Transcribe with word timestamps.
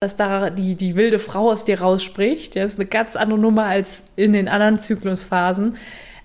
dass 0.00 0.14
da 0.14 0.50
die, 0.50 0.76
die 0.76 0.94
wilde 0.94 1.18
Frau 1.18 1.50
aus 1.50 1.64
dir 1.64 1.80
rausspricht. 1.80 2.54
Das 2.54 2.74
ist 2.74 2.78
eine 2.78 2.88
ganz 2.88 3.16
andere 3.16 3.38
Nummer 3.38 3.64
als 3.64 4.04
in 4.14 4.32
den 4.32 4.46
anderen 4.48 4.78
Zyklusphasen. 4.78 5.76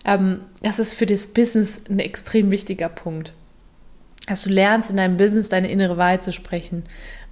Ähm, 0.05 0.41
das 0.61 0.77
ist 0.77 0.93
für 0.93 1.07
das 1.07 1.27
Business 1.27 1.83
ein 1.89 1.99
extrem 1.99 2.51
wichtiger 2.51 2.89
Punkt. 2.89 3.33
Dass 4.27 4.43
du 4.43 4.51
lernst, 4.51 4.91
in 4.91 4.97
deinem 4.97 5.17
Business 5.17 5.49
deine 5.49 5.71
innere 5.71 5.97
Wahrheit 5.97 6.23
zu 6.23 6.31
sprechen. 6.31 6.83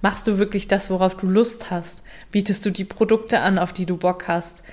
Machst 0.02 0.26
du 0.26 0.38
wirklich 0.38 0.66
das, 0.66 0.90
worauf 0.90 1.16
du 1.16 1.28
Lust 1.28 1.70
hast? 1.70 2.02
Bietest 2.32 2.66
du 2.66 2.70
die 2.70 2.84
Produkte 2.84 3.40
an, 3.40 3.58
auf 3.58 3.72
die 3.72 3.86
du 3.86 3.96
Bock 3.96 4.26
hast? 4.26 4.64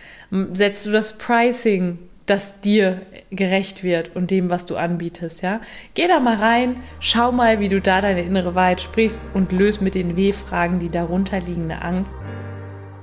Setzt 0.54 0.88
du 0.88 0.92
das 0.92 1.20
Pricing 1.20 2.00
das 2.30 2.62
dir 2.62 3.02
gerecht 3.32 3.84
wird 3.84 4.16
und 4.16 4.32
dem, 4.32 4.50
was 4.50 4.66
du 4.66 4.76
anbietest, 4.76 5.42
ja. 5.42 5.62
Geh 5.94 6.08
da 6.08 6.20
mal 6.20 6.38
rein, 6.38 6.84
schau 7.00 7.32
mal, 7.32 7.60
wie 7.60 7.70
du 7.70 7.82
da 7.82 8.02
deine 8.02 8.22
innere 8.22 8.56
Wahrheit 8.56 8.82
sprichst 8.82 9.26
und 9.34 9.52
löst 9.52 9.82
mit 9.82 9.96
den 9.96 10.16
W-Fragen 10.16 10.80
die 10.80 10.90
darunter 10.90 11.40
liegende 11.40 11.82
Angst. 11.82 12.16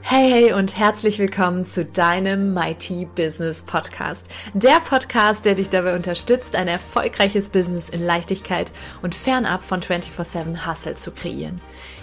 Hey, 0.09 0.31
hey 0.31 0.53
und 0.53 0.79
herzlich 0.79 1.19
willkommen 1.19 1.65
zu 1.65 1.84
deinem 1.84 2.55
Mighty 2.55 3.09
Business 3.17 3.62
Podcast. 3.62 4.29
Der 4.55 4.79
Podcast, 4.79 5.45
der 5.45 5.56
dich 5.56 5.69
dabei 5.69 5.97
unterstützt, 5.97 6.55
ein 6.55 6.69
erfolgreiches 6.69 7.48
Business 7.48 7.89
in 7.89 8.01
Leichtigkeit 8.01 8.70
und 9.03 9.17
fernab 9.17 9.65
von 9.65 9.81
24-7 9.81 10.65
Hustle 10.65 10.95
zu 10.95 11.11
kreieren. 11.11 11.61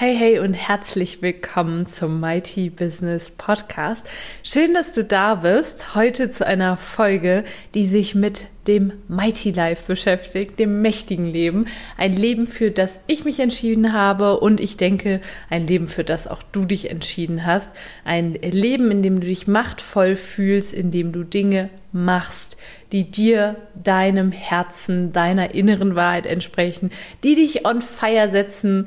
Hey, 0.00 0.14
hey 0.16 0.38
und 0.38 0.54
herzlich 0.54 1.22
willkommen 1.22 1.86
zum 1.86 2.20
Mighty 2.20 2.70
Business 2.70 3.32
Podcast. 3.32 4.08
Schön, 4.44 4.72
dass 4.72 4.92
du 4.92 5.02
da 5.02 5.34
bist. 5.34 5.96
Heute 5.96 6.30
zu 6.30 6.46
einer 6.46 6.76
Folge, 6.76 7.42
die 7.74 7.84
sich 7.84 8.14
mit 8.14 8.46
dem 8.68 8.92
Mighty 9.08 9.50
Life 9.50 9.82
beschäftigt, 9.88 10.60
dem 10.60 10.82
mächtigen 10.82 11.24
Leben. 11.24 11.66
Ein 11.96 12.12
Leben, 12.12 12.46
für 12.46 12.70
das 12.70 13.00
ich 13.08 13.24
mich 13.24 13.40
entschieden 13.40 13.92
habe 13.92 14.38
und 14.38 14.60
ich 14.60 14.76
denke, 14.76 15.20
ein 15.50 15.66
Leben, 15.66 15.88
für 15.88 16.04
das 16.04 16.28
auch 16.28 16.44
du 16.44 16.64
dich 16.64 16.90
entschieden 16.90 17.44
hast. 17.44 17.72
Ein 18.04 18.34
Leben, 18.34 18.92
in 18.92 19.02
dem 19.02 19.18
du 19.18 19.26
dich 19.26 19.48
machtvoll 19.48 20.14
fühlst, 20.14 20.74
in 20.74 20.92
dem 20.92 21.10
du 21.10 21.24
Dinge 21.24 21.70
machst, 21.90 22.56
die 22.92 23.10
dir, 23.10 23.56
deinem 23.74 24.30
Herzen, 24.30 25.12
deiner 25.12 25.56
inneren 25.56 25.96
Wahrheit 25.96 26.26
entsprechen, 26.26 26.92
die 27.24 27.34
dich 27.34 27.66
on 27.66 27.82
fire 27.82 28.28
setzen, 28.28 28.86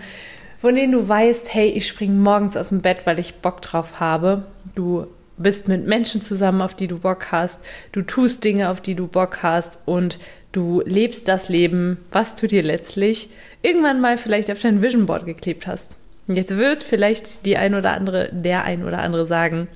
von 0.62 0.76
denen 0.76 0.94
du 0.94 1.08
weißt, 1.08 1.54
hey, 1.54 1.70
ich 1.70 1.88
springe 1.88 2.14
morgens 2.14 2.56
aus 2.56 2.70
dem 2.70 2.82
Bett, 2.82 3.06
weil 3.06 3.20
ich 3.20 3.36
Bock 3.36 3.62
drauf 3.62 4.00
habe. 4.00 4.46
Du 4.76 5.08
bist 5.38 5.68
mit 5.68 5.88
Menschen 5.88 6.22
zusammen, 6.22 6.62
auf 6.62 6.76
die 6.76 6.88
du 6.88 7.00
Bock 7.00 7.32
hast. 7.32 7.66
Du 7.92 8.04
tust 8.04 8.44
Dinge, 8.44 8.70
auf 8.70 8.80
die 8.80 8.96
du 8.96 9.08
Bock 9.08 9.42
hast 9.42 9.80
und 9.86 10.20
du 10.52 10.82
lebst 10.86 11.28
das 11.28 11.50
Leben, 11.50 11.98
was 12.12 12.36
du 12.36 12.48
dir 12.48 12.62
letztlich 12.62 13.30
irgendwann 13.64 14.02
mal 14.02 14.18
vielleicht 14.18 14.52
auf 14.52 14.62
dein 14.62 14.82
Vision 14.82 15.08
Board 15.08 15.26
geklebt 15.26 15.66
hast. 15.66 15.98
Jetzt 16.28 16.56
wird 16.56 16.84
vielleicht 16.84 17.46
die 17.46 17.58
ein 17.58 17.74
oder 17.74 17.94
andere, 17.94 18.30
der 18.32 18.64
ein 18.64 18.86
oder 18.86 19.00
andere 19.00 19.26
sagen, 19.26 19.68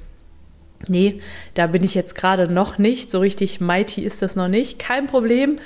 nee, 0.87 1.19
da 1.55 1.67
bin 1.67 1.83
ich 1.83 1.95
jetzt 1.95 2.13
gerade 2.13 2.51
noch 2.51 2.77
nicht, 2.77 3.09
so 3.09 3.19
richtig 3.19 3.59
mighty 3.59 4.03
ist 4.03 4.21
das 4.21 4.35
noch 4.35 4.47
nicht, 4.47 4.77
kein 4.77 5.07
Problem. 5.07 5.57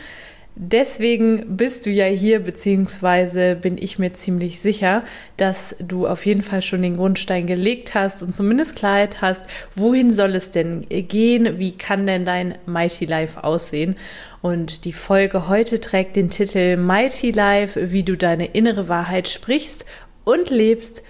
Deswegen 0.61 1.55
bist 1.55 1.85
du 1.85 1.89
ja 1.89 2.03
hier, 2.03 2.41
beziehungsweise 2.41 3.55
bin 3.55 3.77
ich 3.77 3.97
mir 3.97 4.11
ziemlich 4.11 4.59
sicher, 4.59 5.05
dass 5.37 5.73
du 5.79 6.05
auf 6.05 6.25
jeden 6.25 6.41
Fall 6.41 6.61
schon 6.61 6.81
den 6.81 6.97
Grundstein 6.97 7.47
gelegt 7.47 7.93
hast 7.95 8.21
und 8.23 8.35
zumindest 8.35 8.75
Klarheit 8.75 9.21
hast, 9.21 9.45
wohin 9.73 10.11
soll 10.11 10.35
es 10.35 10.51
denn 10.51 10.85
gehen, 10.89 11.59
wie 11.59 11.77
kann 11.77 12.05
denn 12.05 12.25
dein 12.25 12.57
Mighty 12.65 13.05
Life 13.05 13.41
aussehen. 13.41 13.95
Und 14.41 14.83
die 14.83 14.91
Folge 14.91 15.47
heute 15.47 15.79
trägt 15.79 16.17
den 16.17 16.29
Titel 16.29 16.75
Mighty 16.75 17.31
Life, 17.31 17.93
wie 17.93 18.03
du 18.03 18.17
deine 18.17 18.47
innere 18.47 18.89
Wahrheit 18.89 19.29
sprichst 19.29 19.85
und 20.25 20.49
lebst 20.49 21.03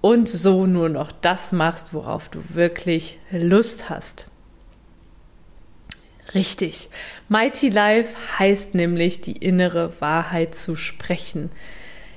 und 0.00 0.30
so 0.30 0.64
nur 0.64 0.88
noch 0.88 1.12
das 1.12 1.52
machst, 1.52 1.92
worauf 1.92 2.30
du 2.30 2.38
wirklich 2.54 3.18
Lust 3.30 3.90
hast. 3.90 4.28
Richtig. 6.34 6.88
Mighty 7.28 7.68
Life 7.68 8.14
heißt 8.38 8.74
nämlich, 8.74 9.20
die 9.20 9.36
innere 9.36 9.92
Wahrheit 10.00 10.54
zu 10.54 10.76
sprechen. 10.76 11.50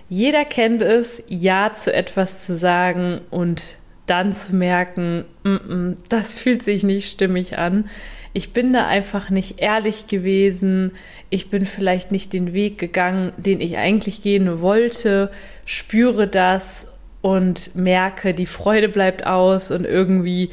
Jeder 0.10 0.46
kennt 0.46 0.82
es, 0.82 1.24
Ja 1.28 1.74
zu 1.74 1.94
etwas 1.94 2.46
zu 2.46 2.56
sagen 2.56 3.22
und 3.30 3.76
dann 4.06 4.32
zu 4.32 4.56
merken, 4.56 5.26
mm 5.44 5.50
-mm, 5.50 5.96
das 6.10 6.36
fühlt 6.36 6.64
sich 6.64 6.84
nicht 6.84 7.12
stimmig 7.12 7.58
an. 7.58 7.90
Ich 8.34 8.54
bin 8.54 8.72
da 8.72 8.88
einfach 8.88 9.30
nicht 9.30 9.60
ehrlich 9.60 10.08
gewesen. 10.08 10.92
Ich 11.30 11.50
bin 11.50 11.66
vielleicht 11.66 12.12
nicht 12.12 12.34
den 12.34 12.54
Weg 12.54 12.78
gegangen, 12.78 13.34
den 13.38 13.60
ich 13.60 13.78
eigentlich 13.78 14.22
gehen 14.22 14.62
wollte. 14.62 15.32
Spüre 15.66 16.28
das 16.28 16.94
und 17.22 17.76
merke, 17.76 18.34
die 18.34 18.46
Freude 18.46 18.90
bleibt 18.90 19.26
aus 19.26 19.72
und 19.72 19.86
irgendwie 19.86 20.52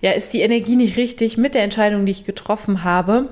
ja, 0.00 0.12
ist 0.12 0.32
die 0.32 0.40
Energie 0.40 0.76
nicht 0.76 0.96
richtig 0.96 1.36
mit 1.36 1.54
der 1.54 1.62
Entscheidung, 1.62 2.06
die 2.06 2.12
ich 2.12 2.24
getroffen 2.24 2.84
habe. 2.84 3.28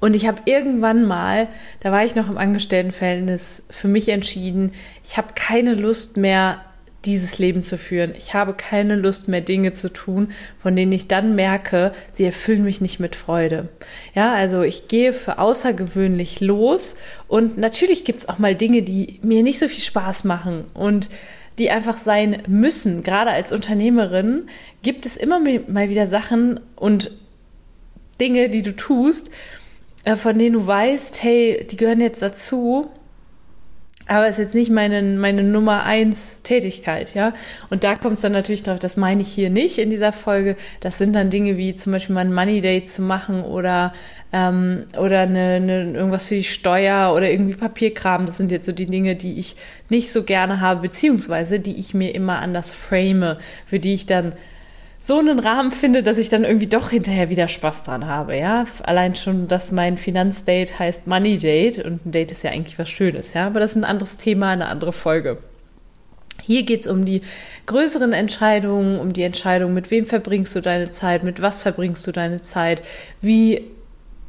Und 0.00 0.14
ich 0.14 0.26
habe 0.26 0.42
irgendwann 0.44 1.04
mal, 1.04 1.48
da 1.80 1.90
war 1.92 2.04
ich 2.04 2.14
noch 2.14 2.28
im 2.28 2.38
Angestelltenverhältnis, 2.38 3.62
für 3.70 3.88
mich 3.88 4.08
entschieden, 4.08 4.72
ich 5.02 5.16
habe 5.16 5.28
keine 5.34 5.74
Lust 5.74 6.16
mehr, 6.16 6.60
dieses 7.04 7.38
Leben 7.38 7.62
zu 7.62 7.78
führen. 7.78 8.14
Ich 8.16 8.34
habe 8.34 8.54
keine 8.54 8.94
Lust 8.94 9.28
mehr, 9.28 9.40
Dinge 9.40 9.72
zu 9.72 9.92
tun, 9.92 10.32
von 10.58 10.76
denen 10.76 10.92
ich 10.92 11.08
dann 11.08 11.34
merke, 11.34 11.92
sie 12.12 12.24
erfüllen 12.24 12.64
mich 12.64 12.80
nicht 12.80 13.00
mit 13.00 13.16
Freude. 13.16 13.68
Ja, 14.14 14.32
also 14.34 14.62
ich 14.62 14.88
gehe 14.88 15.12
für 15.12 15.38
außergewöhnlich 15.38 16.40
los 16.40 16.96
und 17.26 17.58
natürlich 17.58 18.04
gibt 18.04 18.20
es 18.20 18.28
auch 18.28 18.38
mal 18.38 18.54
Dinge, 18.54 18.82
die 18.82 19.18
mir 19.22 19.42
nicht 19.42 19.58
so 19.58 19.68
viel 19.68 19.82
Spaß 19.82 20.24
machen 20.24 20.64
und 20.74 21.10
die 21.58 21.70
einfach 21.70 21.98
sein 21.98 22.42
müssen. 22.46 23.02
Gerade 23.02 23.30
als 23.30 23.52
Unternehmerin 23.52 24.48
gibt 24.82 25.06
es 25.06 25.16
immer 25.16 25.40
mal 25.40 25.88
wieder 25.88 26.06
Sachen 26.06 26.60
und 26.76 27.10
Dinge, 28.20 28.48
die 28.48 28.62
du 28.62 28.74
tust, 28.74 29.30
äh, 30.04 30.16
von 30.16 30.38
denen 30.38 30.54
du 30.54 30.66
weißt, 30.66 31.22
hey, 31.22 31.66
die 31.70 31.76
gehören 31.76 32.00
jetzt 32.00 32.22
dazu 32.22 32.90
aber 34.16 34.28
es 34.28 34.38
ist 34.38 34.46
jetzt 34.46 34.54
nicht 34.54 34.70
meine, 34.70 35.02
meine 35.02 35.42
Nummer 35.42 35.84
eins 35.84 36.42
Tätigkeit, 36.42 37.14
ja. 37.14 37.32
Und 37.70 37.84
da 37.84 37.94
kommt 37.94 38.16
es 38.16 38.22
dann 38.22 38.32
natürlich 38.32 38.62
drauf, 38.62 38.78
das 38.78 38.96
meine 38.96 39.22
ich 39.22 39.28
hier 39.28 39.50
nicht 39.50 39.78
in 39.78 39.90
dieser 39.90 40.12
Folge. 40.12 40.56
Das 40.80 40.98
sind 40.98 41.14
dann 41.14 41.30
Dinge 41.30 41.56
wie 41.56 41.74
zum 41.74 41.92
Beispiel 41.92 42.14
mal 42.14 42.22
ein 42.22 42.32
Money 42.34 42.60
Date 42.60 42.90
zu 42.90 43.02
machen 43.02 43.42
oder, 43.42 43.92
ähm, 44.32 44.84
oder 44.98 45.20
eine, 45.20 45.54
eine, 45.54 45.92
irgendwas 45.92 46.28
für 46.28 46.34
die 46.34 46.44
Steuer 46.44 47.14
oder 47.14 47.30
irgendwie 47.30 47.54
Papierkram. 47.54 48.26
Das 48.26 48.36
sind 48.36 48.52
jetzt 48.52 48.66
so 48.66 48.72
die 48.72 48.86
Dinge, 48.86 49.16
die 49.16 49.38
ich 49.38 49.56
nicht 49.88 50.12
so 50.12 50.24
gerne 50.24 50.60
habe, 50.60 50.82
beziehungsweise 50.82 51.60
die 51.60 51.78
ich 51.78 51.94
mir 51.94 52.14
immer 52.14 52.38
anders 52.40 52.72
frame, 52.72 53.36
für 53.66 53.78
die 53.78 53.94
ich 53.94 54.06
dann 54.06 54.34
so 55.04 55.18
einen 55.18 55.40
Rahmen 55.40 55.72
finde, 55.72 56.04
dass 56.04 56.16
ich 56.16 56.28
dann 56.28 56.44
irgendwie 56.44 56.68
doch 56.68 56.90
hinterher 56.90 57.28
wieder 57.28 57.48
Spaß 57.48 57.82
dran 57.82 58.06
habe, 58.06 58.36
ja. 58.36 58.64
Allein 58.84 59.16
schon, 59.16 59.48
dass 59.48 59.72
mein 59.72 59.98
Finanzdate 59.98 60.78
heißt 60.78 61.08
Money 61.08 61.38
Date 61.38 61.84
und 61.84 62.06
ein 62.06 62.12
Date 62.12 62.30
ist 62.30 62.44
ja 62.44 62.52
eigentlich 62.52 62.78
was 62.78 62.88
Schönes, 62.88 63.34
ja. 63.34 63.48
Aber 63.48 63.58
das 63.58 63.72
ist 63.72 63.78
ein 63.78 63.84
anderes 63.84 64.16
Thema, 64.16 64.50
eine 64.50 64.68
andere 64.68 64.92
Folge. 64.92 65.38
Hier 66.40 66.62
geht 66.62 66.82
es 66.82 66.86
um 66.86 67.04
die 67.04 67.22
größeren 67.66 68.12
Entscheidungen, 68.12 69.00
um 69.00 69.12
die 69.12 69.24
Entscheidung, 69.24 69.74
mit 69.74 69.90
wem 69.90 70.06
verbringst 70.06 70.54
du 70.54 70.60
deine 70.60 70.88
Zeit, 70.90 71.24
mit 71.24 71.42
was 71.42 71.64
verbringst 71.64 72.06
du 72.06 72.12
deine 72.12 72.40
Zeit, 72.40 72.82
wie 73.20 73.72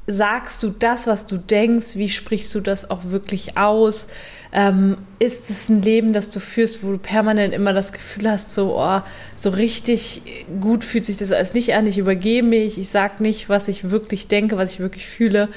sagst 0.05 0.61
du 0.63 0.69
das, 0.69 1.07
was 1.07 1.27
du 1.27 1.37
denkst, 1.37 1.95
wie 1.95 2.09
sprichst 2.09 2.53
du 2.55 2.59
das 2.59 2.89
auch 2.89 3.05
wirklich 3.05 3.57
aus, 3.57 4.07
ähm, 4.51 4.97
ist 5.19 5.49
es 5.49 5.69
ein 5.69 5.81
Leben, 5.81 6.13
das 6.13 6.29
du 6.29 6.39
führst, 6.39 6.83
wo 6.83 6.91
du 6.91 6.97
permanent 6.97 7.53
immer 7.53 7.73
das 7.73 7.93
Gefühl 7.93 8.29
hast, 8.29 8.53
so, 8.53 8.77
oh, 8.77 9.01
so 9.35 9.49
richtig 9.49 10.21
gut 10.59 10.83
fühlt 10.83 11.05
sich 11.05 11.17
das 11.17 11.31
alles 11.31 11.53
nicht 11.53 11.73
an, 11.73 11.87
ich 11.87 11.97
übergebe 11.97 12.45
mich, 12.45 12.77
ich 12.77 12.89
sage 12.89 13.23
nicht, 13.23 13.49
was 13.49 13.67
ich 13.67 13.89
wirklich 13.89 14.27
denke, 14.27 14.57
was 14.57 14.73
ich 14.73 14.79
wirklich 14.79 15.07
fühle, 15.07 15.49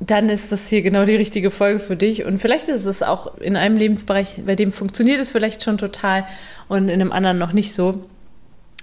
dann 0.00 0.28
ist 0.28 0.52
das 0.52 0.68
hier 0.68 0.82
genau 0.82 1.04
die 1.04 1.16
richtige 1.16 1.50
Folge 1.50 1.80
für 1.80 1.96
dich. 1.96 2.24
Und 2.24 2.38
vielleicht 2.38 2.68
ist 2.68 2.84
es 2.84 3.02
auch 3.02 3.38
in 3.38 3.56
einem 3.56 3.76
Lebensbereich, 3.76 4.42
bei 4.44 4.54
dem 4.54 4.70
funktioniert 4.70 5.20
es 5.20 5.32
vielleicht 5.32 5.62
schon 5.62 5.78
total 5.78 6.26
und 6.68 6.88
in 6.88 7.00
einem 7.00 7.12
anderen 7.12 7.38
noch 7.38 7.52
nicht 7.52 7.72
so. 7.72 8.04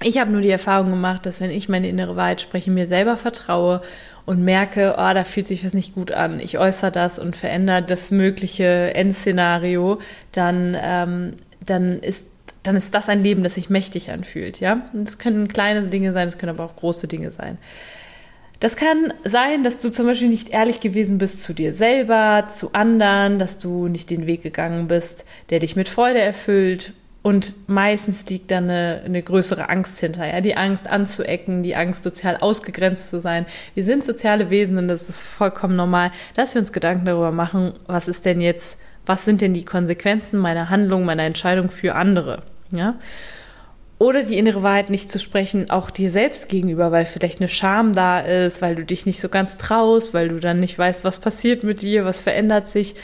Ich 0.01 0.17
habe 0.17 0.31
nur 0.31 0.41
die 0.41 0.49
Erfahrung 0.49 0.89
gemacht, 0.89 1.25
dass 1.25 1.39
wenn 1.39 1.51
ich 1.51 1.69
meine 1.69 1.87
innere 1.87 2.15
Wahrheit 2.15 2.41
spreche, 2.41 2.71
mir 2.71 2.87
selber 2.87 3.15
vertraue 3.15 3.81
und 4.25 4.43
merke, 4.43 4.95
oh, 4.97 5.13
da 5.13 5.23
fühlt 5.23 5.47
sich 5.47 5.65
was 5.65 5.73
nicht 5.73 5.95
gut 5.95 6.11
an, 6.11 6.39
ich 6.39 6.57
äußere 6.57 6.91
das 6.91 7.19
und 7.19 7.35
verändere 7.35 7.83
das 7.83 8.11
mögliche 8.11 8.93
Endszenario, 8.93 9.99
dann, 10.31 10.77
ähm, 10.79 11.33
dann 11.65 11.99
ist 11.99 12.27
dann 12.63 12.77
ist 12.77 12.95
das 12.95 13.09
ein 13.09 13.23
Leben, 13.23 13.43
das 13.43 13.55
sich 13.55 13.69
mächtig 13.69 14.09
anfühlt, 14.09 14.61
ja. 14.61 14.89
Das 14.93 15.17
können 15.17 15.49
kleine 15.49 15.87
Dinge 15.87 16.13
sein, 16.13 16.27
das 16.27 16.37
können 16.37 16.57
aber 16.57 16.63
auch 16.63 16.77
große 16.77 17.07
Dinge 17.07 17.29
sein. 17.31 17.57
Das 18.61 18.77
kann 18.77 19.13
sein, 19.25 19.65
dass 19.65 19.79
du 19.79 19.91
zum 19.91 20.05
Beispiel 20.05 20.29
nicht 20.29 20.49
ehrlich 20.49 20.79
gewesen 20.79 21.17
bist 21.17 21.43
zu 21.43 21.53
dir 21.53 21.73
selber, 21.73 22.45
zu 22.47 22.71
anderen, 22.71 23.37
dass 23.37 23.57
du 23.57 23.89
nicht 23.89 24.09
den 24.09 24.25
Weg 24.25 24.41
gegangen 24.41 24.87
bist, 24.87 25.25
der 25.49 25.59
dich 25.59 25.75
mit 25.75 25.89
Freude 25.89 26.21
erfüllt. 26.21 26.93
Und 27.23 27.55
meistens 27.69 28.25
liegt 28.25 28.51
da 28.51 28.57
eine, 28.57 29.01
eine 29.05 29.23
größere 29.23 29.69
Angst 29.69 29.97
hinter, 30.01 30.27
ja, 30.27 30.41
die 30.41 30.57
Angst 30.57 30.89
anzuecken, 30.89 31.63
die 31.63 31.73
Angst 31.73 32.03
sozial 32.03 32.35
ausgegrenzt 32.35 33.09
zu 33.09 33.19
sein. 33.21 33.45
Wir 33.75 33.85
sind 33.85 34.03
soziale 34.03 34.49
Wesen 34.49 34.77
und 34.77 34.89
das 34.89 35.07
ist 35.07 35.21
vollkommen 35.21 35.77
normal, 35.77 36.11
dass 36.35 36.53
wir 36.53 36.59
uns 36.59 36.73
Gedanken 36.73 37.05
darüber 37.05 37.31
machen, 37.31 37.73
was 37.87 38.09
ist 38.09 38.25
denn 38.25 38.41
jetzt, 38.41 38.77
was 39.05 39.23
sind 39.23 39.39
denn 39.39 39.53
die 39.53 39.63
Konsequenzen 39.63 40.37
meiner 40.37 40.69
Handlung, 40.69 41.05
meiner 41.05 41.23
Entscheidung 41.23 41.69
für 41.69 41.95
andere, 41.95 42.43
ja. 42.71 42.95
Oder 43.99 44.23
die 44.23 44.37
innere 44.37 44.63
Wahrheit 44.63 44.89
nicht 44.89 45.09
zu 45.09 45.17
sprechen, 45.17 45.69
auch 45.69 45.89
dir 45.89 46.11
selbst 46.11 46.49
gegenüber, 46.49 46.91
weil 46.91 47.05
vielleicht 47.05 47.39
eine 47.39 47.47
Scham 47.47 47.93
da 47.93 48.19
ist, 48.19 48.61
weil 48.61 48.75
du 48.75 48.83
dich 48.83 49.05
nicht 49.05 49.21
so 49.21 49.29
ganz 49.29 49.55
traust, 49.55 50.13
weil 50.13 50.27
du 50.27 50.39
dann 50.41 50.59
nicht 50.59 50.77
weißt, 50.77 51.05
was 51.05 51.19
passiert 51.19 51.63
mit 51.63 51.81
dir, 51.81 52.03
was 52.03 52.19
verändert 52.19 52.67
sich. 52.67 52.95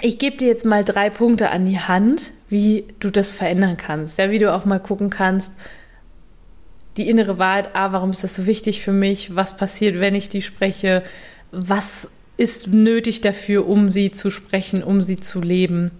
Ich 0.00 0.18
gebe 0.18 0.36
dir 0.36 0.48
jetzt 0.48 0.64
mal 0.64 0.84
drei 0.84 1.08
Punkte 1.08 1.50
an 1.50 1.66
die 1.66 1.78
Hand, 1.78 2.32
wie 2.48 2.84
du 3.00 3.10
das 3.10 3.32
verändern 3.32 3.76
kannst. 3.76 4.18
Ja, 4.18 4.30
wie 4.30 4.38
du 4.38 4.52
auch 4.52 4.64
mal 4.64 4.80
gucken 4.80 5.10
kannst, 5.10 5.52
die 6.96 7.08
innere 7.08 7.38
Wahrheit, 7.38 7.70
ah, 7.74 7.92
warum 7.92 8.10
ist 8.10 8.22
das 8.22 8.34
so 8.36 8.46
wichtig 8.46 8.82
für 8.82 8.92
mich? 8.92 9.34
Was 9.34 9.56
passiert, 9.56 10.00
wenn 10.00 10.14
ich 10.14 10.28
die 10.28 10.42
spreche? 10.42 11.02
Was 11.50 12.10
ist 12.36 12.68
nötig 12.68 13.20
dafür, 13.20 13.68
um 13.68 13.92
sie 13.92 14.10
zu 14.10 14.30
sprechen, 14.30 14.82
um 14.82 15.00
sie 15.00 15.20
zu 15.20 15.40
leben? 15.40 15.90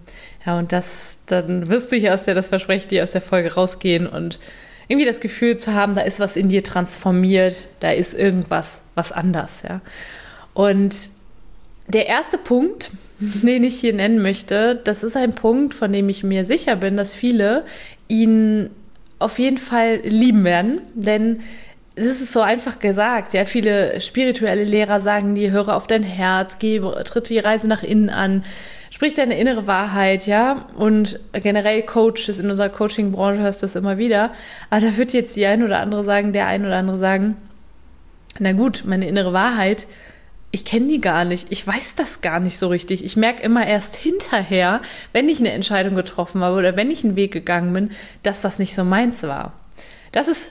Ja, 0.45 0.57
und 0.57 0.71
das, 0.71 1.19
dann 1.25 1.69
wirst 1.69 1.91
du 1.91 1.95
hier 1.95 2.13
aus 2.13 2.23
der, 2.23 2.35
das 2.35 2.49
verspreche 2.49 2.87
dir, 2.87 3.03
aus 3.03 3.11
der 3.11 3.21
Folge 3.21 3.53
rausgehen 3.53 4.07
und 4.07 4.39
irgendwie 4.87 5.07
das 5.07 5.19
Gefühl 5.19 5.57
zu 5.57 5.73
haben, 5.73 5.95
da 5.95 6.01
ist 6.01 6.19
was 6.19 6.35
in 6.35 6.49
dir 6.49 6.63
transformiert, 6.63 7.67
da 7.79 7.91
ist 7.91 8.13
irgendwas, 8.13 8.81
was 8.93 9.11
anders, 9.11 9.63
ja. 9.67 9.81
Und 10.53 10.95
der 11.87 12.07
erste 12.07 12.37
Punkt, 12.37 12.91
den 13.19 13.63
ich 13.63 13.79
hier 13.79 13.93
nennen 13.93 14.21
möchte, 14.21 14.79
das 14.83 15.03
ist 15.03 15.15
ein 15.15 15.33
Punkt, 15.33 15.73
von 15.73 15.91
dem 15.91 16.09
ich 16.09 16.23
mir 16.23 16.45
sicher 16.45 16.75
bin, 16.75 16.97
dass 16.97 17.13
viele 17.13 17.65
ihn 18.07 18.69
auf 19.19 19.39
jeden 19.39 19.57
Fall 19.57 20.01
lieben 20.03 20.43
werden, 20.43 20.81
denn 20.93 21.39
es 21.95 22.05
ist 22.05 22.33
so 22.33 22.41
einfach 22.41 22.79
gesagt, 22.79 23.33
ja. 23.33 23.45
Viele 23.45 24.01
spirituelle 24.01 24.63
Lehrer 24.63 24.99
sagen 24.99 25.35
dir, 25.35 25.51
höre 25.51 25.75
auf 25.75 25.87
dein 25.87 26.03
Herz, 26.03 26.59
geh, 26.59 26.79
tritt 27.05 27.29
die 27.29 27.39
Reise 27.39 27.67
nach 27.67 27.83
innen 27.83 28.09
an, 28.09 28.43
sprich 28.89 29.13
deine 29.13 29.37
innere 29.39 29.65
Wahrheit, 29.65 30.27
ja. 30.27 30.67
Und 30.75 31.19
generell 31.31 31.83
Coaches 31.83 32.39
in 32.39 32.49
unserer 32.49 32.69
Coaching-Branche 32.69 33.41
hörst 33.41 33.61
du 33.61 33.65
das 33.65 33.75
immer 33.75 33.97
wieder. 33.97 34.31
Aber 34.69 34.81
da 34.81 34.97
wird 34.97 35.13
jetzt 35.13 35.35
die 35.37 35.45
ein 35.45 35.63
oder 35.63 35.79
andere 35.79 36.03
sagen, 36.03 36.33
der 36.33 36.47
ein 36.47 36.65
oder 36.65 36.75
andere 36.75 36.99
sagen, 36.99 37.37
na 38.39 38.51
gut, 38.51 38.83
meine 38.85 39.07
innere 39.07 39.31
Wahrheit, 39.31 39.87
ich 40.55 40.63
kenne 40.63 40.87
die 40.87 41.01
gar 41.01 41.25
nicht. 41.25 41.47
Ich 41.49 41.67
weiß 41.67 41.95
das 41.95 42.21
gar 42.21 42.39
nicht 42.39 42.57
so 42.57 42.69
richtig. 42.69 43.03
Ich 43.03 43.17
merke 43.17 43.43
immer 43.43 43.67
erst 43.67 43.97
hinterher, 43.97 44.81
wenn 45.11 45.27
ich 45.27 45.39
eine 45.39 45.51
Entscheidung 45.51 45.95
getroffen 45.95 46.41
habe 46.41 46.55
oder 46.55 46.77
wenn 46.77 46.89
ich 46.89 47.03
einen 47.03 47.17
Weg 47.17 47.33
gegangen 47.33 47.73
bin, 47.73 47.91
dass 48.23 48.39
das 48.39 48.57
nicht 48.57 48.73
so 48.73 48.85
meins 48.85 49.21
war. 49.23 49.51
Das 50.13 50.29
ist 50.29 50.49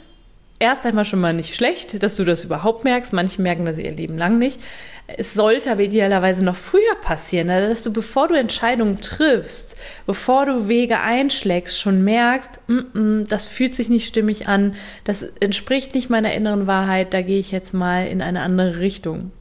erst 0.58 0.84
einmal 0.84 1.06
schon 1.06 1.22
mal 1.22 1.32
nicht 1.32 1.54
schlecht, 1.54 2.02
dass 2.02 2.16
du 2.16 2.24
das 2.24 2.44
überhaupt 2.44 2.84
merkst. 2.84 3.14
Manche 3.14 3.40
merken 3.40 3.64
das 3.64 3.78
ihr 3.78 3.92
Leben 3.92 4.18
lang 4.18 4.38
nicht. 4.38 4.60
Es 5.06 5.32
sollte 5.32 5.72
aber 5.72 5.80
idealerweise 5.80 6.44
noch 6.44 6.56
früher 6.56 6.96
passieren, 7.00 7.46
ne? 7.46 7.66
dass 7.66 7.82
du, 7.82 7.90
bevor 7.90 8.28
du 8.28 8.34
Entscheidungen 8.34 9.00
triffst, 9.00 9.74
bevor 10.04 10.44
du 10.44 10.68
Wege 10.68 11.00
einschlägst, 11.00 11.80
schon 11.80 12.04
merkst, 12.04 12.60
mm 12.66 12.78
-mm, 12.78 13.28
das 13.28 13.46
fühlt 13.46 13.74
sich 13.74 13.88
nicht 13.88 14.06
stimmig 14.06 14.48
an, 14.48 14.74
das 15.04 15.22
entspricht 15.40 15.94
nicht 15.94 16.10
meiner 16.10 16.34
inneren 16.34 16.66
Wahrheit, 16.66 17.14
da 17.14 17.22
gehe 17.22 17.38
ich 17.38 17.52
jetzt 17.52 17.72
mal 17.72 18.06
in 18.06 18.20
eine 18.20 18.42
andere 18.42 18.80
Richtung. 18.80 19.32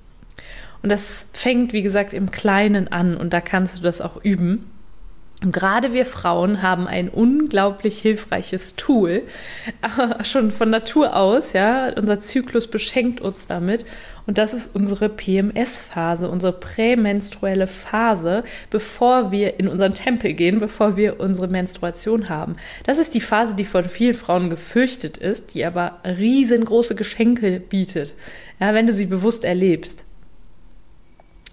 Und 0.83 0.91
das 0.91 1.29
fängt, 1.33 1.73
wie 1.73 1.81
gesagt, 1.81 2.13
im 2.13 2.29
Kleinen 2.29 2.89
an 2.89 3.17
und 3.17 3.33
da 3.33 3.41
kannst 3.41 3.79
du 3.79 3.81
das 3.81 4.01
auch 4.01 4.23
üben. 4.23 4.69
Und 5.43 5.51
gerade 5.51 5.91
wir 5.93 6.05
Frauen 6.05 6.61
haben 6.61 6.87
ein 6.87 7.09
unglaublich 7.09 7.99
hilfreiches 7.99 8.75
Tool, 8.75 9.23
schon 10.23 10.51
von 10.51 10.69
Natur 10.69 11.15
aus, 11.17 11.51
ja. 11.51 11.91
Unser 11.97 12.21
Zyklus 12.21 12.67
beschenkt 12.67 13.19
uns 13.19 13.45
damit. 13.47 13.85
Und 14.25 14.37
das 14.37 14.53
ist 14.53 14.69
unsere 14.73 15.09
PMS-Phase, 15.09 16.29
unsere 16.29 16.53
prämenstruelle 16.53 17.67
Phase, 17.67 18.45
bevor 18.69 19.31
wir 19.31 19.59
in 19.59 19.67
unseren 19.67 19.93
Tempel 19.93 20.33
gehen, 20.33 20.59
bevor 20.59 20.95
wir 20.95 21.19
unsere 21.19 21.49
Menstruation 21.49 22.29
haben. 22.29 22.55
Das 22.85 22.97
ist 22.97 23.13
die 23.13 23.21
Phase, 23.21 23.55
die 23.55 23.65
von 23.65 23.89
vielen 23.89 24.15
Frauen 24.15 24.49
gefürchtet 24.49 25.17
ist, 25.17 25.55
die 25.55 25.65
aber 25.65 25.99
riesengroße 26.05 26.95
Geschenke 26.95 27.59
bietet, 27.59 28.15
ja, 28.61 28.73
wenn 28.73 28.87
du 28.87 28.93
sie 28.93 29.07
bewusst 29.07 29.43
erlebst 29.43 30.05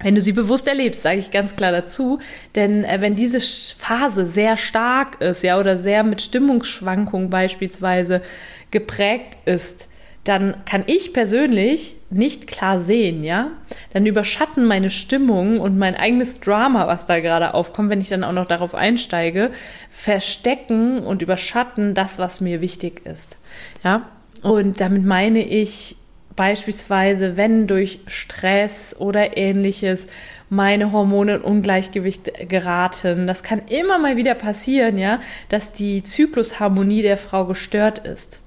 wenn 0.02 0.14
du 0.14 0.20
sie 0.20 0.32
bewusst 0.32 0.66
erlebst, 0.66 1.02
sage 1.02 1.18
ich 1.18 1.30
ganz 1.30 1.56
klar 1.56 1.72
dazu, 1.72 2.18
denn 2.54 2.84
äh, 2.84 3.00
wenn 3.00 3.14
diese 3.14 3.40
Phase 3.40 4.26
sehr 4.26 4.56
stark 4.56 5.20
ist, 5.20 5.42
ja, 5.42 5.58
oder 5.58 5.76
sehr 5.76 6.02
mit 6.04 6.22
Stimmungsschwankungen 6.22 7.30
beispielsweise 7.30 8.22
geprägt 8.70 9.36
ist, 9.44 9.88
dann 10.24 10.56
kann 10.66 10.84
ich 10.86 11.14
persönlich 11.14 11.96
nicht 12.10 12.46
klar 12.46 12.78
sehen, 12.78 13.24
ja? 13.24 13.52
Dann 13.92 14.04
überschatten 14.04 14.66
meine 14.66 14.90
Stimmung 14.90 15.60
und 15.60 15.78
mein 15.78 15.96
eigenes 15.96 16.40
Drama, 16.40 16.86
was 16.86 17.06
da 17.06 17.20
gerade 17.20 17.54
aufkommt, 17.54 17.88
wenn 17.88 18.02
ich 18.02 18.10
dann 18.10 18.24
auch 18.24 18.32
noch 18.32 18.46
darauf 18.46 18.74
einsteige, 18.74 19.50
verstecken 19.90 21.00
und 21.00 21.22
überschatten 21.22 21.94
das, 21.94 22.18
was 22.18 22.40
mir 22.40 22.60
wichtig 22.60 23.06
ist, 23.06 23.38
ja? 23.82 24.08
Und 24.42 24.80
damit 24.80 25.04
meine 25.04 25.42
ich 25.42 25.96
Beispielsweise, 26.40 27.36
wenn 27.36 27.66
durch 27.66 28.00
Stress 28.06 28.96
oder 28.98 29.36
ähnliches 29.36 30.06
meine 30.48 30.90
Hormone 30.90 31.34
in 31.34 31.40
Ungleichgewicht 31.42 32.48
geraten. 32.48 33.26
Das 33.26 33.42
kann 33.42 33.60
immer 33.68 33.98
mal 33.98 34.16
wieder 34.16 34.34
passieren, 34.34 34.96
ja, 34.96 35.20
dass 35.50 35.72
die 35.72 36.02
Zyklusharmonie 36.02 37.02
der 37.02 37.18
Frau 37.18 37.44
gestört 37.44 37.98
ist. 37.98 38.40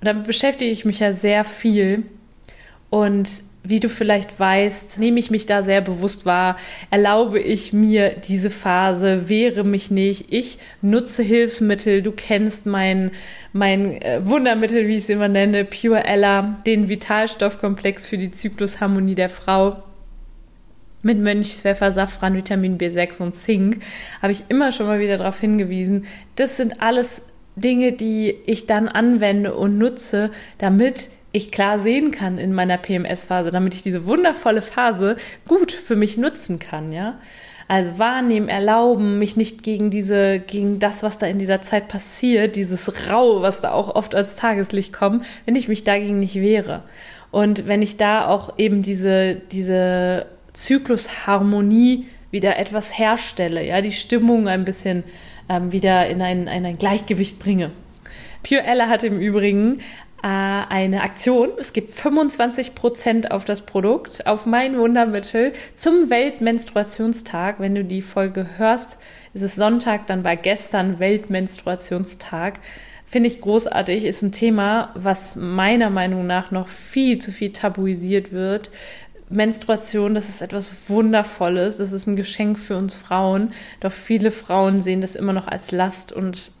Und 0.00 0.06
damit 0.06 0.26
beschäftige 0.26 0.70
ich 0.70 0.84
mich 0.84 0.98
ja 0.98 1.14
sehr 1.14 1.44
viel. 1.44 2.02
Und 2.90 3.42
wie 3.66 3.80
du 3.80 3.88
vielleicht 3.88 4.38
weißt, 4.38 4.98
nehme 4.98 5.18
ich 5.18 5.30
mich 5.30 5.46
da 5.46 5.62
sehr 5.62 5.80
bewusst 5.80 6.26
wahr, 6.26 6.56
erlaube 6.90 7.40
ich 7.40 7.72
mir 7.72 8.10
diese 8.10 8.50
Phase, 8.50 9.30
wehre 9.30 9.64
mich 9.64 9.90
nicht, 9.90 10.26
ich 10.32 10.58
nutze 10.82 11.22
Hilfsmittel, 11.22 12.02
du 12.02 12.12
kennst 12.12 12.66
mein, 12.66 13.10
mein 13.54 14.02
äh, 14.02 14.20
Wundermittel, 14.22 14.86
wie 14.86 14.96
ich 14.96 15.04
es 15.04 15.08
immer 15.08 15.28
nenne, 15.28 15.64
Pure 15.64 16.04
Ella, 16.04 16.62
den 16.66 16.90
Vitalstoffkomplex 16.90 18.06
für 18.06 18.18
die 18.18 18.30
Zyklusharmonie 18.30 19.14
der 19.14 19.30
Frau 19.30 19.82
mit 21.00 21.18
Mönchspfeffer, 21.18 21.90
Safran, 21.92 22.36
Vitamin 22.36 22.76
B6 22.76 23.22
und 23.22 23.34
Zink, 23.34 23.82
habe 24.20 24.32
ich 24.32 24.44
immer 24.48 24.72
schon 24.72 24.86
mal 24.86 25.00
wieder 25.00 25.16
darauf 25.16 25.40
hingewiesen. 25.40 26.06
Das 26.36 26.56
sind 26.56 26.82
alles 26.82 27.22
Dinge, 27.56 27.92
die 27.92 28.34
ich 28.46 28.66
dann 28.66 28.88
anwende 28.88 29.54
und 29.54 29.78
nutze, 29.78 30.30
damit 30.58 31.10
ich 31.34 31.50
klar 31.50 31.80
sehen 31.80 32.12
kann 32.12 32.38
in 32.38 32.52
meiner 32.52 32.78
PMS-Phase, 32.78 33.50
damit 33.50 33.74
ich 33.74 33.82
diese 33.82 34.06
wundervolle 34.06 34.62
Phase 34.62 35.16
gut 35.48 35.72
für 35.72 35.96
mich 35.96 36.16
nutzen 36.16 36.60
kann, 36.60 36.92
ja. 36.92 37.18
Also 37.66 37.98
wahrnehmen, 37.98 38.48
erlauben, 38.48 39.18
mich 39.18 39.36
nicht 39.36 39.64
gegen 39.64 39.90
diese, 39.90 40.38
gegen 40.38 40.78
das, 40.78 41.02
was 41.02 41.18
da 41.18 41.26
in 41.26 41.38
dieser 41.38 41.60
Zeit 41.60 41.88
passiert, 41.88 42.54
dieses 42.54 43.10
Rau, 43.10 43.42
was 43.42 43.62
da 43.62 43.72
auch 43.72 43.94
oft 43.96 44.14
als 44.14 44.36
Tageslicht 44.36 44.92
kommt, 44.92 45.24
wenn 45.44 45.56
ich 45.56 45.66
mich 45.66 45.82
dagegen 45.82 46.20
nicht 46.20 46.36
wehre. 46.36 46.82
Und 47.32 47.66
wenn 47.66 47.82
ich 47.82 47.96
da 47.96 48.28
auch 48.28 48.58
eben 48.58 48.82
diese, 48.82 49.34
diese 49.34 50.26
Zyklusharmonie 50.52 52.06
wieder 52.30 52.58
etwas 52.58 52.96
herstelle, 52.96 53.66
ja, 53.66 53.80
die 53.80 53.92
Stimmung 53.92 54.46
ein 54.46 54.64
bisschen 54.64 55.02
ähm, 55.48 55.72
wieder 55.72 56.06
in 56.06 56.22
ein, 56.22 56.46
in 56.46 56.64
ein 56.64 56.78
Gleichgewicht 56.78 57.40
bringe. 57.40 57.72
Pure 58.46 58.62
Ella 58.62 58.88
hat 58.88 59.02
im 59.02 59.18
Übrigen 59.18 59.80
äh, 60.24 60.26
eine 60.26 61.02
Aktion. 61.02 61.50
Es 61.58 61.74
gibt 61.74 61.92
25 61.92 62.74
Prozent 62.74 63.30
auf 63.30 63.44
das 63.44 63.66
Produkt, 63.66 64.26
auf 64.26 64.46
mein 64.46 64.78
Wundermittel 64.78 65.52
zum 65.74 66.08
Weltmenstruationstag. 66.08 67.60
Wenn 67.60 67.74
du 67.74 67.84
die 67.84 68.00
Folge 68.00 68.46
hörst, 68.56 68.96
ist 69.34 69.42
es 69.42 69.54
Sonntag, 69.54 70.06
dann 70.06 70.24
war 70.24 70.36
gestern 70.36 70.98
Weltmenstruationstag. 70.98 72.60
Finde 73.04 73.28
ich 73.28 73.42
großartig, 73.42 74.06
ist 74.06 74.22
ein 74.22 74.32
Thema, 74.32 74.92
was 74.94 75.36
meiner 75.36 75.90
Meinung 75.90 76.26
nach 76.26 76.50
noch 76.50 76.68
viel 76.68 77.18
zu 77.18 77.30
viel 77.30 77.52
tabuisiert 77.52 78.32
wird. 78.32 78.70
Menstruation, 79.28 80.14
das 80.14 80.30
ist 80.30 80.40
etwas 80.40 80.88
Wundervolles, 80.88 81.76
das 81.76 81.92
ist 81.92 82.06
ein 82.06 82.16
Geschenk 82.16 82.58
für 82.58 82.78
uns 82.78 82.94
Frauen, 82.94 83.52
doch 83.80 83.92
viele 83.92 84.30
Frauen 84.30 84.78
sehen 84.78 85.02
das 85.02 85.16
immer 85.16 85.34
noch 85.34 85.48
als 85.48 85.70
Last 85.70 86.12
und 86.12 86.52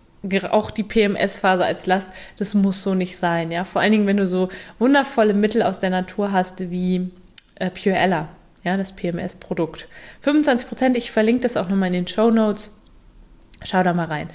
auch 0.50 0.70
die 0.70 0.82
PMS-Phase 0.82 1.64
als 1.64 1.86
Last, 1.86 2.12
das 2.38 2.54
muss 2.54 2.82
so 2.82 2.94
nicht 2.94 3.16
sein, 3.16 3.50
ja. 3.50 3.64
Vor 3.64 3.80
allen 3.80 3.92
Dingen, 3.92 4.06
wenn 4.06 4.16
du 4.16 4.26
so 4.26 4.48
wundervolle 4.78 5.34
Mittel 5.34 5.62
aus 5.62 5.78
der 5.78 5.90
Natur 5.90 6.32
hast 6.32 6.70
wie 6.70 7.10
äh, 7.56 7.70
Pure 7.70 7.96
Ella, 7.96 8.28
ja, 8.62 8.76
das 8.76 8.92
PMS-Produkt. 8.92 9.88
25 10.20 10.68
Prozent, 10.68 10.96
ich 10.96 11.10
verlinke 11.10 11.42
das 11.42 11.56
auch 11.56 11.68
nochmal 11.68 11.88
in 11.88 11.94
den 11.94 12.06
Show 12.06 12.30
Notes. 12.30 12.74
Schau 13.62 13.82
da 13.82 13.92
mal 13.92 14.06
rein. 14.06 14.30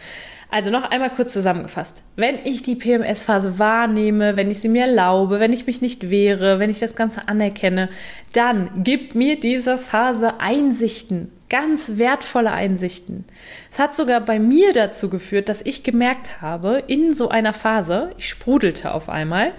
Also 0.51 0.71
noch 0.71 0.89
einmal 0.89 1.11
kurz 1.11 1.31
zusammengefasst. 1.31 2.03
Wenn 2.15 2.39
ich 2.43 2.63
die 2.63 2.75
PMS-Phase 2.75 3.59
wahrnehme, 3.59 4.35
wenn 4.35 4.49
ich 4.49 4.61
sie 4.61 4.69
mir 4.69 4.85
erlaube, 4.85 5.39
wenn 5.39 5.53
ich 5.53 5.67
mich 5.67 5.81
nicht 5.81 6.09
wehre, 6.09 6.57
wenn 6.57 6.71
ich 6.71 6.79
das 6.79 6.95
Ganze 6.95 7.27
anerkenne, 7.27 7.89
dann 8.33 8.83
gibt 8.83 9.13
mir 9.13 9.39
diese 9.39 9.77
Phase 9.77 10.39
Einsichten, 10.39 11.31
ganz 11.49 11.97
wertvolle 11.97 12.51
Einsichten. 12.51 13.25
Es 13.71 13.79
hat 13.79 13.95
sogar 13.95 14.21
bei 14.21 14.39
mir 14.39 14.71
dazu 14.71 15.09
geführt, 15.09 15.49
dass 15.49 15.61
ich 15.63 15.83
gemerkt 15.83 16.41
habe, 16.41 16.83
in 16.85 17.15
so 17.15 17.29
einer 17.29 17.53
Phase, 17.53 18.11
ich 18.17 18.29
sprudelte 18.29 18.93
auf 18.93 19.09
einmal, 19.09 19.53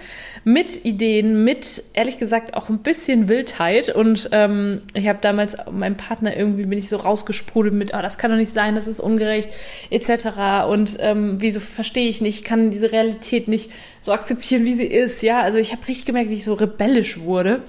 mit 0.45 0.85
Ideen, 0.85 1.43
mit 1.43 1.83
ehrlich 1.93 2.17
gesagt 2.17 2.53
auch 2.53 2.69
ein 2.69 2.79
bisschen 2.79 3.27
Wildheit 3.27 3.93
und 3.93 4.29
ähm, 4.31 4.81
ich 4.93 5.07
habe 5.07 5.19
damals 5.21 5.55
meinem 5.69 5.97
Partner 5.97 6.35
irgendwie 6.35 6.65
bin 6.65 6.79
ich 6.79 6.87
so 6.87 6.97
rausgesprudelt 6.97 7.73
mit, 7.73 7.93
oh, 7.93 8.01
das 8.01 8.17
kann 8.17 8.31
doch 8.31 8.37
nicht 8.37 8.53
sein, 8.53 8.75
das 8.75 8.87
ist 8.87 9.01
ungerecht 9.01 9.49
etc. 9.89 10.69
Und 10.69 10.97
ähm, 11.01 11.35
wieso 11.39 11.59
verstehe 11.59 12.07
ich 12.07 12.21
nicht, 12.21 12.45
kann 12.45 12.71
diese 12.71 12.91
Realität 12.91 13.49
nicht 13.49 13.69
so 13.99 14.13
akzeptieren, 14.13 14.63
wie 14.63 14.75
sie 14.75 14.85
ist, 14.85 15.21
ja. 15.21 15.41
Also 15.41 15.57
ich 15.57 15.73
habe 15.73 15.85
richtig 15.87 16.05
gemerkt, 16.05 16.29
wie 16.29 16.35
ich 16.35 16.45
so 16.45 16.53
rebellisch 16.53 17.19
wurde. 17.19 17.61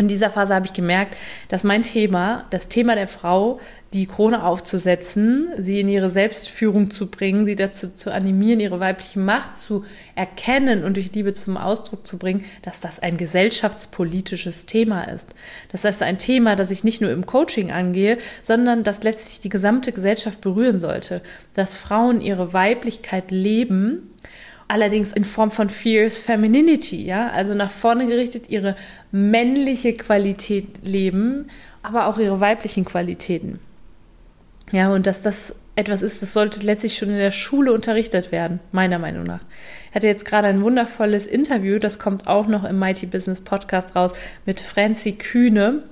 In 0.00 0.06
dieser 0.06 0.30
Phase 0.30 0.54
habe 0.54 0.64
ich 0.64 0.72
gemerkt, 0.72 1.16
dass 1.48 1.64
mein 1.64 1.82
Thema, 1.82 2.46
das 2.50 2.68
Thema 2.68 2.94
der 2.94 3.08
Frau, 3.08 3.58
die 3.92 4.06
Krone 4.06 4.44
aufzusetzen, 4.44 5.48
sie 5.58 5.80
in 5.80 5.88
ihre 5.88 6.08
Selbstführung 6.08 6.92
zu 6.92 7.08
bringen, 7.08 7.44
sie 7.44 7.56
dazu 7.56 7.92
zu 7.92 8.12
animieren, 8.12 8.60
ihre 8.60 8.78
weibliche 8.78 9.18
Macht 9.18 9.58
zu 9.58 9.84
erkennen 10.14 10.84
und 10.84 10.96
durch 10.96 11.12
Liebe 11.14 11.34
zum 11.34 11.56
Ausdruck 11.56 12.06
zu 12.06 12.16
bringen, 12.16 12.44
dass 12.62 12.78
das 12.78 13.00
ein 13.00 13.16
gesellschaftspolitisches 13.16 14.66
Thema 14.66 15.02
ist. 15.04 15.30
Das 15.72 15.84
ein 16.02 16.18
Thema, 16.18 16.54
das 16.54 16.70
ich 16.70 16.84
nicht 16.84 17.00
nur 17.00 17.10
im 17.10 17.26
Coaching 17.26 17.72
angehe, 17.72 18.18
sondern 18.40 18.84
das 18.84 19.02
letztlich 19.02 19.40
die 19.40 19.48
gesamte 19.48 19.90
Gesellschaft 19.90 20.40
berühren 20.42 20.78
sollte. 20.78 21.22
Dass 21.54 21.74
Frauen 21.74 22.20
ihre 22.20 22.52
Weiblichkeit 22.52 23.32
leben 23.32 24.14
allerdings 24.68 25.12
in 25.12 25.24
Form 25.24 25.50
von 25.50 25.70
Fierce 25.70 26.18
Femininity, 26.18 27.02
ja, 27.02 27.28
also 27.28 27.54
nach 27.54 27.70
vorne 27.70 28.06
gerichtet 28.06 28.50
ihre 28.50 28.76
männliche 29.10 29.94
Qualität 29.94 30.84
leben, 30.84 31.48
aber 31.82 32.06
auch 32.06 32.18
ihre 32.18 32.40
weiblichen 32.40 32.84
Qualitäten. 32.84 33.58
Ja, 34.70 34.92
und 34.92 35.06
dass 35.06 35.22
das 35.22 35.54
etwas 35.74 36.02
ist, 36.02 36.22
das 36.22 36.34
sollte 36.34 36.64
letztlich 36.66 36.98
schon 36.98 37.08
in 37.08 37.18
der 37.18 37.30
Schule 37.30 37.72
unterrichtet 37.72 38.32
werden, 38.32 38.58
meiner 38.72 38.98
Meinung 38.98 39.22
nach. 39.22 39.40
Ich 39.88 39.94
hatte 39.94 40.08
jetzt 40.08 40.24
gerade 40.24 40.48
ein 40.48 40.62
wundervolles 40.62 41.26
Interview, 41.26 41.78
das 41.78 41.98
kommt 41.98 42.26
auch 42.26 42.48
noch 42.48 42.64
im 42.64 42.78
Mighty 42.78 43.06
Business 43.06 43.40
Podcast 43.40 43.94
raus, 43.96 44.12
mit 44.44 44.60
Franzi 44.60 45.12
Kühne. 45.12 45.84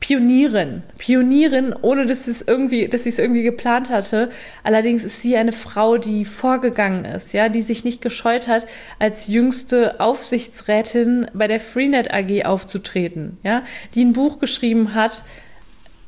Pionierin, 0.00 0.82
Pionierin, 0.96 1.74
ohne 1.82 2.06
dass 2.06 2.24
sie 2.24 2.30
es 2.30 2.40
irgendwie, 2.40 2.88
dass 2.88 3.02
sie 3.04 3.10
es 3.10 3.18
irgendwie 3.18 3.42
geplant 3.42 3.90
hatte. 3.90 4.30
Allerdings 4.64 5.04
ist 5.04 5.20
sie 5.20 5.36
eine 5.36 5.52
Frau, 5.52 5.98
die 5.98 6.24
vorgegangen 6.24 7.04
ist, 7.04 7.34
ja, 7.34 7.50
die 7.50 7.60
sich 7.60 7.84
nicht 7.84 8.00
gescheut 8.00 8.48
hat, 8.48 8.66
als 8.98 9.28
jüngste 9.28 10.00
Aufsichtsrätin 10.00 11.26
bei 11.34 11.46
der 11.46 11.60
Freenet 11.60 12.12
AG 12.12 12.46
aufzutreten, 12.46 13.38
ja, 13.42 13.62
die 13.94 14.04
ein 14.04 14.14
Buch 14.14 14.38
geschrieben 14.38 14.94
hat 14.94 15.22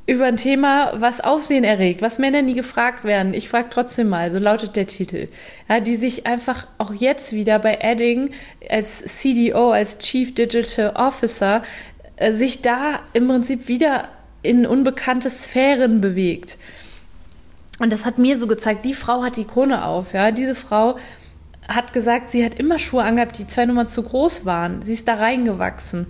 über 0.04 0.25
ein 0.25 0.37
Thema, 0.37 0.92
was 0.96 1.20
Aufsehen 1.20 1.62
erregt, 1.62 2.02
was 2.02 2.18
Männer 2.18 2.42
nie 2.42 2.54
gefragt 2.54 3.04
werden. 3.04 3.34
Ich 3.34 3.49
frage 3.49 3.68
trotzdem 3.70 4.08
mal, 4.08 4.30
so 4.32 4.38
lautet 4.38 4.75
der 4.75 4.88
Titel. 4.88 5.28
Ja, 5.68 5.78
die 5.78 5.94
sich 5.94 6.26
einfach 6.26 6.66
auch 6.78 6.92
jetzt 6.92 7.32
wieder 7.32 7.61
bei 7.61 7.78
Edding 7.80 8.30
als 8.68 9.04
CDO, 9.04 9.70
als 9.70 9.99
Chief 9.99 10.34
Digital 10.34 10.94
Officer 10.96 11.62
sich 12.33 12.62
da 12.62 13.00
im 13.12 13.28
Prinzip 13.28 13.69
wieder 13.69 14.09
in 14.42 14.66
unbekannte 14.66 15.31
Sphären 15.31 16.00
bewegt. 16.00 16.59
Und 17.78 17.92
das 17.92 18.04
hat 18.04 18.19
mir 18.19 18.37
so 18.37 18.47
gezeigt, 18.47 18.85
die 18.85 18.95
Frau 18.95 19.23
hat 19.23 19.37
die 19.37 19.47
Krone 19.47 19.85
auf, 19.85 20.12
ja. 20.12 20.31
Diese 20.31 20.54
Frau 20.54 20.97
hat 21.69 21.92
gesagt, 21.92 22.31
sie 22.31 22.45
hat 22.45 22.54
immer 22.54 22.78
Schuhe 22.78 23.02
angehabt, 23.02 23.38
die 23.38 23.47
zwei 23.47 23.66
Nummern 23.66 23.87
zu 23.87 24.02
groß 24.02 24.45
waren. 24.45 24.83
Sie 24.83 24.92
ist 24.92 25.09
da 25.09 25.14
reingewachsen. 25.14 26.07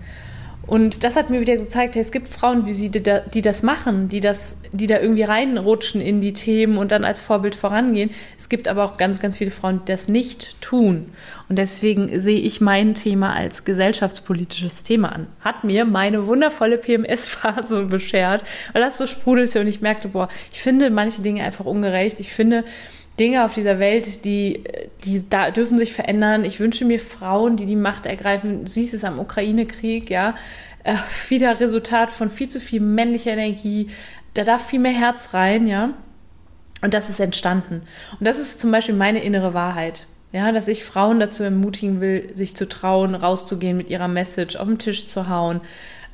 Und 0.67 1.03
das 1.03 1.17
hat 1.17 1.29
mir 1.29 1.41
wieder 1.41 1.57
gezeigt, 1.57 1.97
hey, 1.97 2.03
es 2.03 2.13
gibt 2.13 2.29
Frauen 2.29 2.67
wie 2.67 2.73
sie, 2.73 2.89
die, 2.89 3.03
da, 3.03 3.21
die 3.21 3.43
das 3.43 3.63
machen, 3.63 4.09
die 4.09 4.21
das, 4.21 4.61
die 4.71 4.87
da 4.87 5.01
irgendwie 5.01 5.25
reinrutschen 5.25 6.01
in 6.01 6.21
die 6.21 6.33
Themen 6.33 6.79
und 6.79 6.93
dann 6.93 7.05
als 7.05 7.21
Vorbild 7.21 7.55
vorangehen. 7.55 8.11
Es 8.39 8.49
gibt 8.49 8.69
aber 8.69 8.85
auch 8.85 8.97
ganz, 8.97 9.19
ganz 9.19 9.37
viele 9.37 9.51
Frauen, 9.51 9.81
die 9.81 9.93
das 9.93 10.09
nicht 10.09 10.61
tun. 10.61 11.13
Und 11.49 11.59
deswegen 11.59 12.21
sehe 12.21 12.39
ich 12.39 12.61
mein 12.61 12.95
Thema 12.95 13.35
als 13.35 13.65
gesellschaftspolitisches 13.65 14.85
Thema 14.85 15.11
an. 15.11 15.27
Hat 15.41 15.65
mir 15.65 15.85
meine 15.85 16.27
wundervolle 16.27 16.79
PMS-Phase 16.79 17.85
beschert, 17.91 18.45
weil 18.73 18.83
das 18.83 18.99
so 18.99 19.07
sprudelte 19.07 19.61
und 19.61 19.67
ich 19.67 19.81
merkte, 19.81 20.09
boah, 20.09 20.29
ich 20.53 20.63
finde 20.63 20.91
manche 20.91 21.23
Dinge 21.23 21.43
einfach 21.43 21.65
ungerecht. 21.65 22.21
Ich 22.21 22.33
finde, 22.33 22.65
Dinge 23.19 23.45
auf 23.45 23.55
dieser 23.55 23.79
Welt, 23.79 24.25
die, 24.25 24.65
die 25.05 25.29
da 25.29 25.51
dürfen 25.51 25.77
sich 25.77 25.93
verändern. 25.93 26.45
Ich 26.45 26.61
wünsche 26.61 26.85
mir 26.85 26.99
Frauen, 26.99 27.57
die 27.57 27.67
die 27.67 27.77
Macht 27.77 28.07
ergreifen. 28.07 28.65
Du 28.65 28.71
siehst 28.71 28.95
es 28.95 29.05
am 29.05 29.19
Ukraine-Krieg, 29.19 30.11
ja. 30.11 30.35
Äh, 30.85 30.97
wieder 31.29 31.61
Resultat 31.61 32.11
von 32.11 32.31
viel 32.31 32.49
zu 32.49 32.61
viel 32.61 32.81
männlicher 32.81 33.33
Energie. 33.33 33.89
Da 34.35 34.45
darf 34.45 34.67
viel 34.67 34.81
mehr 34.81 34.93
Herz 34.93 35.35
rein, 35.35 35.67
ja. 35.67 35.91
Und 36.81 36.95
das 36.95 37.11
ist 37.11 37.21
entstanden. 37.21 37.83
Und 38.19 38.27
das 38.27 38.41
ist 38.41 38.59
zum 38.59 38.73
Beispiel 38.73 38.95
meine 38.95 39.23
innere 39.23 39.55
Wahrheit. 39.55 40.07
Ja, 40.33 40.51
dass 40.51 40.67
ich 40.67 40.85
Frauen 40.85 41.21
dazu 41.21 41.43
ermutigen 41.43 42.01
will, 42.01 42.31
sich 42.35 42.57
zu 42.57 42.67
trauen, 42.67 43.15
rauszugehen 43.15 43.77
mit 43.77 43.91
ihrer 43.91 44.09
Message, 44.09 44.57
auf 44.57 44.67
den 44.67 44.79
Tisch 44.79 45.07
zu 45.07 45.29
hauen, 45.29 45.61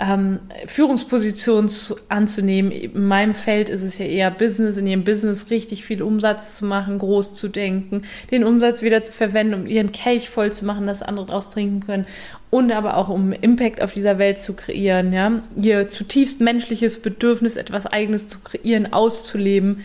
ähm, 0.00 0.38
Führungspositionen 0.66 1.68
zu, 1.68 1.96
anzunehmen. 2.08 2.70
In 2.70 3.06
meinem 3.06 3.34
Feld 3.34 3.68
ist 3.68 3.82
es 3.82 3.98
ja 3.98 4.06
eher 4.06 4.30
Business, 4.30 4.76
in 4.76 4.86
ihrem 4.86 5.04
Business 5.04 5.50
richtig 5.50 5.84
viel 5.84 6.02
Umsatz 6.02 6.54
zu 6.54 6.66
machen, 6.66 6.98
groß 6.98 7.34
zu 7.34 7.48
denken, 7.48 8.02
den 8.30 8.44
Umsatz 8.44 8.82
wieder 8.82 9.02
zu 9.02 9.12
verwenden, 9.12 9.54
um 9.54 9.66
ihren 9.66 9.90
Kelch 9.90 10.30
voll 10.30 10.52
zu 10.52 10.64
machen, 10.64 10.86
dass 10.86 11.02
andere 11.02 11.26
daraus 11.26 11.50
trinken 11.50 11.80
können 11.80 12.06
und 12.50 12.72
aber 12.72 12.96
auch 12.96 13.08
um 13.08 13.32
Impact 13.32 13.82
auf 13.82 13.92
dieser 13.92 14.18
Welt 14.18 14.38
zu 14.38 14.54
kreieren, 14.54 15.12
ja, 15.12 15.42
ihr 15.60 15.88
zutiefst 15.88 16.40
menschliches 16.40 17.02
Bedürfnis, 17.02 17.56
etwas 17.56 17.86
Eigenes 17.86 18.28
zu 18.28 18.38
kreieren, 18.38 18.92
auszuleben. 18.92 19.84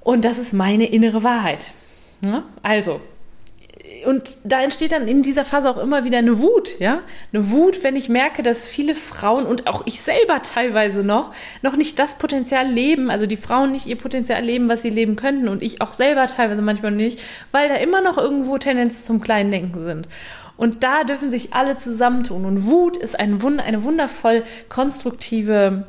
Und 0.00 0.24
das 0.24 0.38
ist 0.38 0.52
meine 0.52 0.86
innere 0.86 1.24
Wahrheit. 1.24 1.72
Ja? 2.24 2.44
Also, 2.62 3.00
und 4.08 4.38
da 4.42 4.62
entsteht 4.62 4.92
dann 4.92 5.06
in 5.06 5.22
dieser 5.22 5.44
Phase 5.44 5.68
auch 5.68 5.76
immer 5.76 6.02
wieder 6.02 6.16
eine 6.16 6.40
Wut, 6.40 6.78
ja? 6.78 7.00
Eine 7.30 7.50
Wut, 7.50 7.84
wenn 7.84 7.94
ich 7.94 8.08
merke, 8.08 8.42
dass 8.42 8.66
viele 8.66 8.94
Frauen 8.94 9.44
und 9.44 9.66
auch 9.66 9.82
ich 9.84 10.00
selber 10.00 10.40
teilweise 10.40 11.04
noch, 11.04 11.34
noch 11.60 11.76
nicht 11.76 11.98
das 11.98 12.14
Potenzial 12.14 12.66
leben, 12.66 13.10
also 13.10 13.26
die 13.26 13.36
Frauen 13.36 13.70
nicht 13.70 13.86
ihr 13.86 13.98
Potenzial 13.98 14.42
leben, 14.42 14.70
was 14.70 14.80
sie 14.80 14.88
leben 14.88 15.14
könnten 15.16 15.46
und 15.46 15.62
ich 15.62 15.82
auch 15.82 15.92
selber 15.92 16.26
teilweise 16.26 16.62
manchmal 16.62 16.92
nicht, 16.92 17.20
weil 17.52 17.68
da 17.68 17.74
immer 17.74 18.00
noch 18.00 18.16
irgendwo 18.16 18.56
Tendenzen 18.56 19.04
zum 19.04 19.20
kleinen 19.20 19.50
Denken 19.50 19.84
sind. 19.84 20.08
Und 20.56 20.84
da 20.84 21.04
dürfen 21.04 21.30
sich 21.30 21.52
alle 21.52 21.76
zusammentun. 21.76 22.46
Und 22.46 22.64
Wut 22.64 22.96
ist 22.96 23.20
ein 23.20 23.44
eine 23.60 23.82
wundervoll 23.82 24.42
konstruktive 24.70 25.86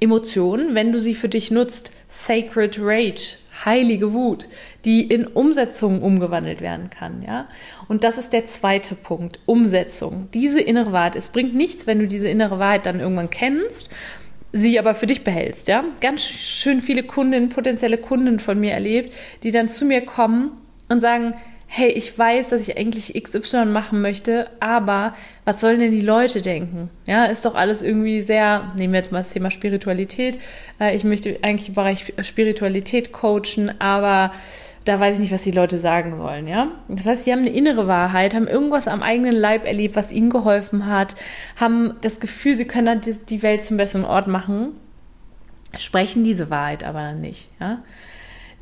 Emotion, 0.00 0.74
wenn 0.74 0.90
du 0.90 0.98
sie 0.98 1.14
für 1.14 1.28
dich 1.28 1.52
nutzt. 1.52 1.92
Sacred 2.08 2.76
Rage 2.80 3.36
heilige 3.64 4.12
Wut, 4.12 4.46
die 4.84 5.02
in 5.02 5.26
Umsetzung 5.26 6.02
umgewandelt 6.02 6.60
werden 6.60 6.90
kann, 6.90 7.22
ja. 7.22 7.48
Und 7.88 8.04
das 8.04 8.18
ist 8.18 8.32
der 8.32 8.46
zweite 8.46 8.94
Punkt, 8.94 9.40
Umsetzung. 9.46 10.28
Diese 10.34 10.60
innere 10.60 10.92
Wahrheit. 10.92 11.16
Es 11.16 11.30
bringt 11.30 11.54
nichts, 11.54 11.86
wenn 11.86 11.98
du 11.98 12.08
diese 12.08 12.28
innere 12.28 12.58
Wahrheit 12.58 12.86
dann 12.86 13.00
irgendwann 13.00 13.30
kennst, 13.30 13.88
sie 14.52 14.78
aber 14.78 14.94
für 14.94 15.06
dich 15.06 15.24
behältst, 15.24 15.68
ja. 15.68 15.84
Ganz 16.00 16.22
schön 16.22 16.80
viele 16.80 17.02
Kunden, 17.02 17.48
potenzielle 17.48 17.98
Kunden 17.98 18.38
von 18.38 18.58
mir 18.58 18.72
erlebt, 18.72 19.12
die 19.42 19.50
dann 19.50 19.68
zu 19.68 19.84
mir 19.84 20.02
kommen 20.02 20.52
und 20.88 21.00
sagen, 21.00 21.34
hey, 21.76 21.88
ich 21.88 22.16
weiß, 22.16 22.50
dass 22.50 22.60
ich 22.60 22.78
eigentlich 22.78 23.20
XY 23.20 23.64
machen 23.64 24.00
möchte, 24.00 24.48
aber 24.60 25.12
was 25.44 25.60
sollen 25.60 25.80
denn 25.80 25.90
die 25.90 26.02
Leute 26.02 26.40
denken? 26.40 26.88
Ja, 27.04 27.24
ist 27.24 27.44
doch 27.44 27.56
alles 27.56 27.82
irgendwie 27.82 28.20
sehr, 28.20 28.72
nehmen 28.76 28.92
wir 28.92 29.00
jetzt 29.00 29.10
mal 29.10 29.18
das 29.18 29.32
Thema 29.32 29.50
Spiritualität. 29.50 30.38
Äh, 30.78 30.94
ich 30.94 31.02
möchte 31.02 31.36
eigentlich 31.42 31.70
im 31.70 31.74
Bereich 31.74 32.14
Spiritualität 32.22 33.10
coachen, 33.10 33.72
aber 33.80 34.30
da 34.84 35.00
weiß 35.00 35.16
ich 35.16 35.22
nicht, 35.22 35.32
was 35.32 35.42
die 35.42 35.50
Leute 35.50 35.78
sagen 35.78 36.16
sollen, 36.16 36.46
ja. 36.46 36.68
Das 36.86 37.06
heißt, 37.06 37.24
sie 37.24 37.32
haben 37.32 37.40
eine 37.40 37.50
innere 37.50 37.88
Wahrheit, 37.88 38.34
haben 38.34 38.46
irgendwas 38.46 38.86
am 38.86 39.02
eigenen 39.02 39.34
Leib 39.34 39.66
erlebt, 39.66 39.96
was 39.96 40.12
ihnen 40.12 40.30
geholfen 40.30 40.86
hat, 40.86 41.16
haben 41.56 41.96
das 42.02 42.20
Gefühl, 42.20 42.54
sie 42.54 42.68
können 42.68 43.00
die 43.28 43.42
Welt 43.42 43.64
zum 43.64 43.78
besseren 43.78 44.04
Ort 44.04 44.28
machen, 44.28 44.76
sprechen 45.76 46.22
diese 46.22 46.50
Wahrheit 46.50 46.84
aber 46.84 47.00
dann 47.00 47.20
nicht, 47.20 47.48
ja. 47.58 47.82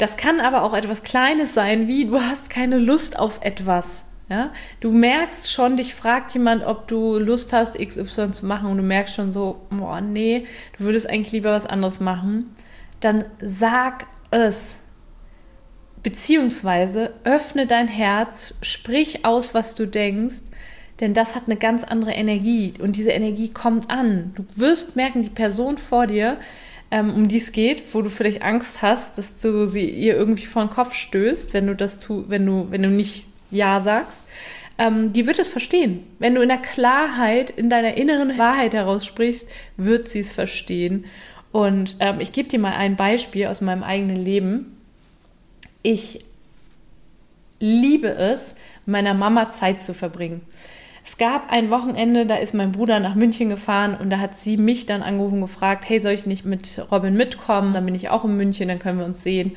Das 0.03 0.17
kann 0.17 0.41
aber 0.41 0.65
auch 0.65 0.75
etwas 0.75 1.05
Kleines 1.05 1.55
sein, 1.55 1.87
wie 1.87 2.07
du 2.07 2.21
hast 2.21 2.51
keine 2.51 2.79
Lust 2.79 3.21
auf 3.21 3.39
etwas. 3.41 4.05
Ja? 4.29 4.51
Du 4.81 4.91
merkst 4.91 5.53
schon, 5.53 5.77
dich 5.77 5.95
fragt 5.95 6.35
jemand, 6.35 6.67
ob 6.67 6.89
du 6.89 7.21
Lust 7.21 7.53
hast, 7.53 7.79
XY 7.79 8.33
zu 8.33 8.47
machen 8.47 8.69
und 8.69 8.79
du 8.79 8.83
merkst 8.83 9.15
schon 9.15 9.31
so, 9.31 9.61
boah, 9.71 10.01
nee, 10.01 10.45
du 10.77 10.87
würdest 10.87 11.09
eigentlich 11.09 11.31
lieber 11.31 11.53
was 11.53 11.67
anderes 11.67 12.01
machen. 12.01 12.53
Dann 12.99 13.27
sag 13.41 14.09
es. 14.33 14.81
Beziehungsweise 16.03 17.13
öffne 17.23 17.69
dein 17.69 17.87
Herz, 17.87 18.57
sprich 18.61 19.25
aus, 19.25 19.55
was 19.55 19.77
du 19.77 19.87
denkst, 19.87 20.43
denn 20.99 21.15
das 21.15 21.37
hat 21.37 21.45
eine 21.47 21.57
ganz 21.57 21.85
andere 21.85 22.11
Energie 22.11 22.75
und 22.81 22.97
diese 22.97 23.13
Energie 23.13 23.51
kommt 23.51 23.89
an. 23.89 24.33
Du 24.35 24.45
wirst 24.57 24.97
merken, 24.97 25.23
die 25.23 25.31
Person 25.31 25.79
vor 25.79 26.09
dir 26.09 26.39
ähm, 26.93 27.15
um 27.15 27.27
die 27.27 27.39
es 27.39 27.53
geht, 27.53 27.95
wo 27.95 28.03
du 28.03 28.11
vielleicht 28.11 28.43
Angst 28.43 28.83
hast, 28.83 29.17
dass 29.17 29.41
du 29.41 29.67
sie 29.67 29.89
ihr 29.89 30.15
irgendwie 30.15 30.45
vor 30.45 30.63
den 30.63 30.71
Kopf 30.71 30.95
stößt, 30.95 31.55
wenn 31.55 31.67
du 31.67 31.75
das 31.75 31.99
tu, 31.99 32.27
wenn 32.29 32.45
du, 32.45 32.67
wenn 32.71 32.83
du 32.83 32.91
nicht 32.91 33.25
Ja 33.51 33.81
sagst, 33.81 34.27
ähm, 34.77 35.11
die 35.15 35.27
wird 35.27 35.39
es 35.39 35.49
verstehen. 35.49 36.05
Wenn 36.19 36.35
du 36.35 36.43
in 36.43 36.51
der 36.51 36.59
Klarheit, 36.59 37.51
in 37.51 37.71
deiner 37.71 37.97
inneren 37.97 38.37
Wahrheit 38.37 38.75
heraus 38.75 39.07
sprichst, 39.07 39.49
wird 39.79 40.07
sie 40.07 40.21
es 40.21 40.33
verstehen. 40.33 41.07
Und 41.51 41.97
ähm, 42.01 42.21
ich 42.21 42.33
gebe 42.33 42.51
dir 42.51 42.59
mal 42.59 42.75
ein 42.75 42.97
Beispiel 42.97 43.47
aus 43.47 43.63
meinem 43.63 43.83
eigenen 43.83 44.23
Leben. 44.23 44.77
Ich 45.83 46.21
liebe 47.59 48.09
es, 48.09 48.55
meiner 48.85 49.15
Mama 49.15 49.49
Zeit 49.49 49.81
zu 49.81 49.95
verbringen. 49.95 50.43
Gab 51.23 51.53
ein 51.53 51.71
Wochenende, 51.71 52.27
da 52.27 52.35
ist 52.35 52.53
mein 52.53 52.73
Bruder 52.73 52.99
nach 52.99 53.15
München 53.15 53.49
gefahren 53.49 53.95
und 53.95 54.11
da 54.11 54.19
hat 54.19 54.37
sie 54.37 54.57
mich 54.57 54.87
dann 54.87 55.05
angerufen 55.05 55.37
und 55.37 55.43
gefragt, 55.43 55.89
hey, 55.89 56.01
soll 56.01 56.11
ich 56.11 56.27
nicht 56.27 56.45
mit 56.45 56.85
Robin 56.91 57.15
mitkommen? 57.15 57.75
Dann 57.75 57.87
bin 57.87 57.95
ich 57.95 58.09
auch 58.09 58.25
in 58.25 58.37
München, 58.37 58.67
dann 58.67 58.81
können 58.81 58.99
wir 58.99 59.05
uns 59.05 59.23
sehen. 59.23 59.53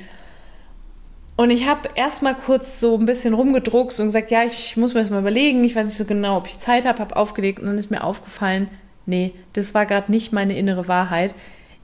Und 1.35 1.49
ich 1.49 1.67
habe 1.67 1.89
erstmal 1.95 2.35
kurz 2.35 2.79
so 2.79 2.95
ein 2.99 3.07
bisschen 3.07 3.33
rumgedruckt 3.33 3.99
und 3.99 4.05
gesagt, 4.05 4.29
ja, 4.29 4.43
ich 4.43 4.77
muss 4.77 4.93
mir 4.93 4.99
das 4.99 5.09
mal 5.09 5.21
überlegen, 5.21 5.63
ich 5.63 5.75
weiß 5.75 5.87
nicht 5.87 5.97
so 5.97 6.05
genau, 6.05 6.37
ob 6.37 6.45
ich 6.45 6.59
Zeit 6.59 6.85
habe, 6.85 6.99
habe 6.99 7.15
aufgelegt 7.15 7.59
und 7.59 7.65
dann 7.65 7.79
ist 7.79 7.89
mir 7.89 8.03
aufgefallen, 8.03 8.67
nee, 9.07 9.33
das 9.53 9.73
war 9.73 9.87
gerade 9.87 10.11
nicht 10.11 10.33
meine 10.33 10.55
innere 10.55 10.87
Wahrheit 10.87 11.33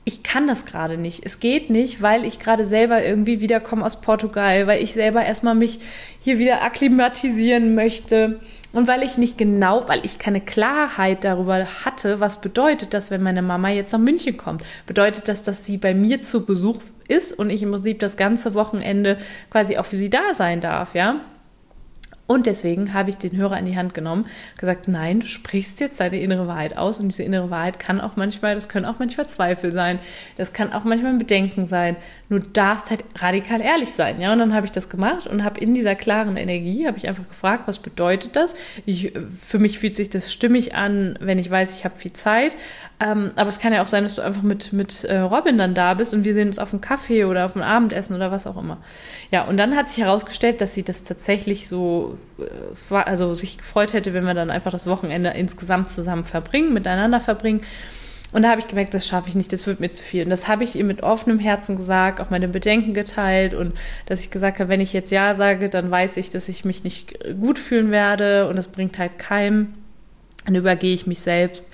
ich 0.03 0.23
kann 0.23 0.47
das 0.47 0.65
gerade 0.65 0.97
nicht. 0.97 1.25
Es 1.25 1.39
geht 1.39 1.69
nicht, 1.69 2.01
weil 2.01 2.25
ich 2.25 2.39
gerade 2.39 2.65
selber 2.65 3.03
irgendwie 3.03 3.39
wiederkomme 3.39 3.85
aus 3.85 4.01
Portugal, 4.01 4.65
weil 4.65 4.81
ich 4.81 4.93
selber 4.93 5.23
erstmal 5.23 5.53
mich 5.53 5.79
hier 6.19 6.39
wieder 6.39 6.63
akklimatisieren 6.63 7.75
möchte 7.75 8.39
und 8.73 8.87
weil 8.87 9.03
ich 9.03 9.17
nicht 9.17 9.37
genau, 9.37 9.87
weil 9.87 10.05
ich 10.05 10.19
keine 10.19 10.41
Klarheit 10.41 11.23
darüber 11.23 11.65
hatte, 11.85 12.19
was 12.19 12.41
bedeutet 12.41 12.93
das, 12.93 13.11
wenn 13.11 13.21
meine 13.21 13.41
Mama 13.41 13.69
jetzt 13.69 13.91
nach 13.91 13.99
München 13.99 14.37
kommt. 14.37 14.63
Bedeutet 14.87 15.27
das, 15.27 15.43
dass 15.43 15.65
sie 15.65 15.77
bei 15.77 15.93
mir 15.93 16.21
zu 16.21 16.45
Besuch 16.45 16.81
ist 17.07 17.37
und 17.37 17.49
ich 17.49 17.61
im 17.63 17.71
Prinzip 17.71 17.99
das 17.99 18.15
ganze 18.17 18.53
Wochenende 18.53 19.17
quasi 19.49 19.77
auch 19.77 19.85
für 19.85 19.97
sie 19.97 20.09
da 20.09 20.33
sein 20.33 20.61
darf, 20.61 20.95
ja? 20.95 21.21
Und 22.31 22.45
deswegen 22.45 22.93
habe 22.93 23.09
ich 23.09 23.17
den 23.17 23.35
Hörer 23.35 23.59
in 23.59 23.65
die 23.65 23.75
Hand 23.75 23.93
genommen, 23.93 24.25
gesagt, 24.55 24.88
nein, 24.88 25.19
du 25.19 25.25
sprichst 25.25 25.81
jetzt 25.81 26.00
deine 26.00 26.17
innere 26.21 26.47
Wahrheit 26.47 26.77
aus 26.77 27.01
und 27.01 27.09
diese 27.09 27.23
innere 27.23 27.50
Wahrheit 27.50 27.77
kann 27.77 28.00
auch 28.00 28.15
manchmal, 28.15 28.55
das 28.55 28.69
können 28.69 28.85
auch 28.85 29.00
manchmal 29.00 29.27
Zweifel 29.27 29.73
sein, 29.73 30.00
das 30.38 30.53
kann 30.53 30.71
auch 30.71 30.85
manchmal 30.85 31.11
ein 31.11 31.17
Bedenken 31.17 31.67
sein. 31.67 31.97
Nur 32.29 32.39
darfst 32.39 32.89
halt 32.89 33.03
radikal 33.17 33.59
ehrlich 33.59 33.89
sein, 33.89 34.21
ja. 34.21 34.31
Und 34.31 34.38
dann 34.38 34.53
habe 34.53 34.65
ich 34.65 34.71
das 34.71 34.88
gemacht 34.88 35.27
und 35.27 35.43
habe 35.43 35.59
in 35.59 35.73
dieser 35.73 35.95
klaren 35.95 36.38
Energie 36.38 36.88
habe 36.88 36.97
ich 36.97 37.09
einfach 37.09 37.27
gefragt, 37.27 37.63
was 37.67 37.79
bedeutet 37.79 38.38
das? 38.38 38.55
Ich, 38.85 39.11
für 39.38 39.59
mich 39.59 39.79
fühlt 39.79 39.97
sich 39.97 40.09
das 40.09 40.31
stimmig 40.31 40.73
an, 40.73 41.19
wenn 41.19 41.38
ich 41.38 41.51
weiß, 41.51 41.77
ich 41.77 41.83
habe 41.83 41.97
viel 41.97 42.13
Zeit. 42.13 42.55
Ähm, 43.01 43.31
aber 43.36 43.50
es 43.50 43.60
kann 43.60 43.74
ja 43.74 43.81
auch 43.81 43.88
sein, 43.88 44.03
dass 44.03 44.15
du 44.15 44.22
einfach 44.22 44.43
mit 44.43 44.74
mit 44.74 45.03
äh, 45.05 45.17
Robin 45.17 45.58
dann 45.58 45.74
da 45.74 45.96
bist 45.96 46.13
und 46.13 46.24
wir 46.24 46.36
sehen 46.36 46.50
uns 46.50 46.60
auf 46.60 46.72
einem 46.72 46.81
Kaffee 46.81 47.25
oder 47.25 47.46
auf 47.46 47.55
einem 47.55 47.65
Abendessen 47.65 48.15
oder 48.15 48.31
was 48.31 48.46
auch 48.46 48.58
immer. 48.58 48.77
Ja, 49.31 49.46
und 49.46 49.58
dann 49.58 49.75
hat 49.75 49.89
sich 49.89 49.98
herausgestellt, 50.03 50.62
dass 50.62 50.75
sie 50.75 50.84
das 50.84 51.03
tatsächlich 51.03 51.67
so 51.67 52.17
äh, 52.39 52.93
also 52.93 53.34
sich 53.34 53.58
gefreut 53.58 53.93
hätte, 53.93 54.13
wenn 54.13 54.25
wir 54.25 54.36
dann 54.36 54.51
einfach 54.51 54.72
das 54.72 54.86
Wochenende 54.86 55.29
insgesamt 55.29 55.89
zusammen 55.89 56.25
verbringen, 56.25 56.74
miteinander 56.74 57.20
verbringen. 57.20 57.62
Und 58.34 58.43
da 58.43 58.50
habe 58.50 58.62
ich 58.62 58.67
gemerkt, 58.67 58.93
das 58.93 59.08
schaffe 59.08 59.29
ich 59.29 59.36
nicht, 59.36 59.51
das 59.51 59.67
wird 59.67 59.79
mir 59.79 59.91
zu 59.91 60.03
viel. 60.03 60.24
Und 60.24 60.29
das 60.29 60.48
habe 60.48 60.63
ich 60.63 60.75
ihr 60.75 60.86
mit 60.86 61.01
offenem 61.03 61.39
Herzen 61.39 61.75
gesagt, 61.75 62.22
auch 62.22 62.29
meine 62.29 62.48
Bedenken 62.48 62.93
geteilt 62.93 63.53
und 63.53 63.74
dass 64.05 64.22
ich 64.22 64.29
gesagt 64.29 64.60
habe, 64.60 64.70
wenn 64.70 64.79
ich 64.79 64.93
jetzt 64.93 65.12
Ja 65.12 65.34
sage, 65.34 65.70
dann 65.70 65.89
weiß 65.89 66.17
ich, 66.17 66.29
dass 66.29 66.48
ich 66.48 66.63
mich 66.63 66.84
nicht 66.84 67.17
gut 67.39 67.58
fühlen 67.58 67.91
werde 67.91 68.48
und 68.48 68.58
das 68.58 68.67
bringt 68.67 69.00
halt 69.00 69.17
keinem. 69.17 69.74
Dann 70.46 70.55
übergehe 70.55 70.93
ich 70.93 71.08
mich 71.08 71.20
selbst. 71.20 71.67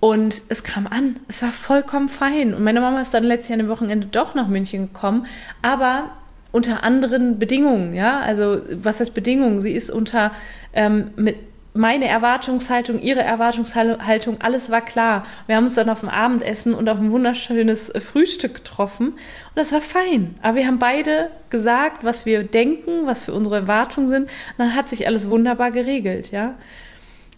Und 0.00 0.42
es 0.48 0.62
kam 0.62 0.86
an. 0.86 1.20
Es 1.26 1.42
war 1.42 1.50
vollkommen 1.50 2.08
fein. 2.08 2.54
Und 2.54 2.62
meine 2.62 2.80
Mama 2.80 3.00
ist 3.00 3.14
dann 3.14 3.24
letztes 3.24 3.48
Jahr 3.48 3.60
am 3.60 3.68
Wochenende 3.68 4.06
doch 4.06 4.34
nach 4.34 4.48
München 4.48 4.92
gekommen. 4.92 5.26
Aber 5.62 6.10
unter 6.52 6.82
anderen 6.82 7.38
Bedingungen, 7.38 7.94
ja. 7.94 8.20
Also 8.20 8.60
was 8.70 9.00
heißt 9.00 9.14
Bedingungen? 9.14 9.60
Sie 9.60 9.72
ist 9.72 9.90
unter 9.90 10.32
ähm, 10.74 11.10
mit 11.16 11.36
meine 11.76 12.08
Erwartungshaltung, 12.08 13.00
ihre 13.00 13.22
Erwartungshaltung, 13.22 14.40
alles 14.40 14.70
war 14.70 14.80
klar. 14.80 15.24
Wir 15.46 15.56
haben 15.56 15.64
uns 15.64 15.74
dann 15.74 15.90
auf 15.90 16.00
dem 16.00 16.08
Abendessen 16.08 16.74
und 16.74 16.88
auf 16.88 16.98
ein 16.98 17.12
wunderschönes 17.12 17.92
Frühstück 17.98 18.54
getroffen 18.54 19.08
und 19.08 19.16
das 19.56 19.72
war 19.72 19.80
fein. 19.80 20.36
Aber 20.42 20.56
wir 20.56 20.66
haben 20.66 20.78
beide 20.78 21.30
gesagt, 21.50 22.04
was 22.04 22.26
wir 22.26 22.42
denken, 22.44 23.06
was 23.06 23.24
für 23.24 23.34
unsere 23.34 23.56
Erwartungen 23.56 24.08
sind. 24.08 24.22
Und 24.22 24.58
dann 24.58 24.74
hat 24.74 24.88
sich 24.88 25.06
alles 25.06 25.30
wunderbar 25.30 25.70
geregelt, 25.70 26.30
ja. 26.30 26.54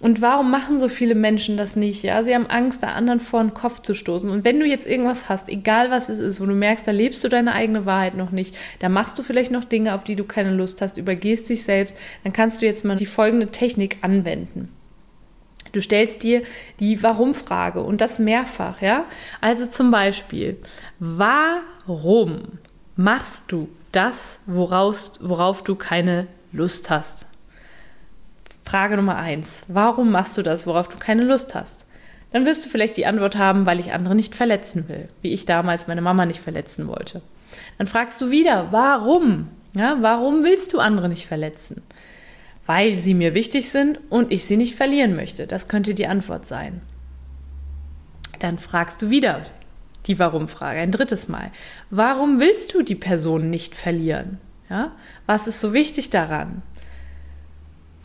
Und 0.00 0.22
warum 0.22 0.50
machen 0.50 0.78
so 0.78 0.88
viele 0.88 1.16
Menschen 1.16 1.56
das 1.56 1.74
nicht? 1.74 2.04
Ja, 2.04 2.22
sie 2.22 2.32
haben 2.32 2.46
Angst, 2.46 2.84
da 2.84 2.88
anderen 2.88 3.18
vor 3.18 3.42
den 3.42 3.52
Kopf 3.52 3.82
zu 3.82 3.94
stoßen. 3.94 4.30
Und 4.30 4.44
wenn 4.44 4.61
du 4.61 4.66
jetzt 4.66 4.87
irgendwas 4.87 5.28
hast, 5.28 5.48
egal 5.48 5.90
was 5.90 6.08
es 6.08 6.20
ist, 6.20 6.40
wo 6.40 6.46
du 6.46 6.54
merkst, 6.54 6.87
da 6.87 6.92
lebst 6.92 7.24
du 7.24 7.28
deine 7.28 7.52
eigene 7.52 7.84
Wahrheit 7.84 8.14
noch 8.16 8.30
nicht, 8.30 8.56
da 8.78 8.88
machst 8.88 9.18
du 9.18 9.24
vielleicht 9.24 9.50
noch 9.50 9.64
Dinge, 9.64 9.94
auf 9.94 10.04
die 10.04 10.14
du 10.14 10.24
keine 10.24 10.52
Lust 10.52 10.82
hast, 10.82 10.98
übergehst 10.98 11.48
dich 11.48 11.64
selbst, 11.64 11.96
dann 12.22 12.32
kannst 12.32 12.62
du 12.62 12.66
jetzt 12.66 12.84
mal 12.84 12.94
die 12.94 13.06
folgende 13.06 13.48
Technik 13.48 13.96
anwenden. 14.02 14.68
Du 15.72 15.80
stellst 15.82 16.22
dir 16.22 16.42
die 16.80 17.02
Warum-Frage 17.02 17.82
und 17.82 18.00
das 18.00 18.18
mehrfach, 18.18 18.80
ja? 18.80 19.04
Also 19.40 19.66
zum 19.66 19.90
Beispiel, 19.90 20.56
warum 20.98 22.42
machst 22.96 23.52
du 23.52 23.68
das, 23.92 24.38
woraus, 24.46 25.14
worauf 25.20 25.64
du 25.64 25.74
keine 25.74 26.26
Lust 26.52 26.88
hast? 26.88 27.28
Frage 28.68 28.96
Nummer 28.96 29.16
eins. 29.16 29.62
Warum 29.68 30.11
machst 30.11 30.37
du 30.37 30.42
das, 30.42 30.66
worauf 30.66 30.88
du 30.88 30.98
keine 30.98 31.24
Lust 31.24 31.54
hast? 31.54 31.87
Dann 32.33 32.44
wirst 32.44 32.66
du 32.66 32.68
vielleicht 32.68 32.98
die 32.98 33.07
Antwort 33.07 33.38
haben, 33.38 33.64
weil 33.64 33.81
ich 33.81 33.94
andere 33.94 34.14
nicht 34.14 34.35
verletzen 34.35 34.90
will, 34.90 35.09
wie 35.22 35.33
ich 35.33 35.46
damals 35.46 35.87
meine 35.87 36.02
Mama 36.02 36.26
nicht 36.26 36.40
verletzen 36.40 36.87
wollte. 36.87 37.22
Dann 37.78 37.87
fragst 37.87 38.20
du 38.20 38.31
wieder, 38.31 38.68
warum? 38.70 39.48
Ja, 39.72 39.96
warum 40.02 40.44
willst 40.44 40.74
du 40.74 40.81
andere 40.81 41.09
nicht 41.09 41.26
verletzen? 41.26 41.81
Weil 42.66 42.94
sie 42.94 43.14
mir 43.14 43.33
wichtig 43.33 43.70
sind 43.70 44.00
und 44.11 44.31
ich 44.31 44.44
sie 44.44 44.59
nicht 44.59 44.74
verlieren 44.74 45.16
möchte. 45.16 45.46
Das 45.46 45.68
könnte 45.68 45.94
die 45.94 46.07
Antwort 46.07 46.46
sein. 46.46 46.83
Dann 48.38 48.59
fragst 48.59 49.00
du 49.00 49.09
wieder 49.09 49.46
die 50.07 50.18
Warum-Frage 50.18 50.81
ein 50.81 50.92
drittes 50.92 51.26
Mal. 51.26 51.52
Warum 51.88 52.38
willst 52.38 52.74
du 52.74 52.83
die 52.83 52.96
Person 52.96 53.48
nicht 53.48 53.74
verlieren? 53.74 54.38
Ja, 54.68 54.92
was 55.24 55.46
ist 55.46 55.62
so 55.62 55.72
wichtig 55.72 56.11
daran? 56.11 56.61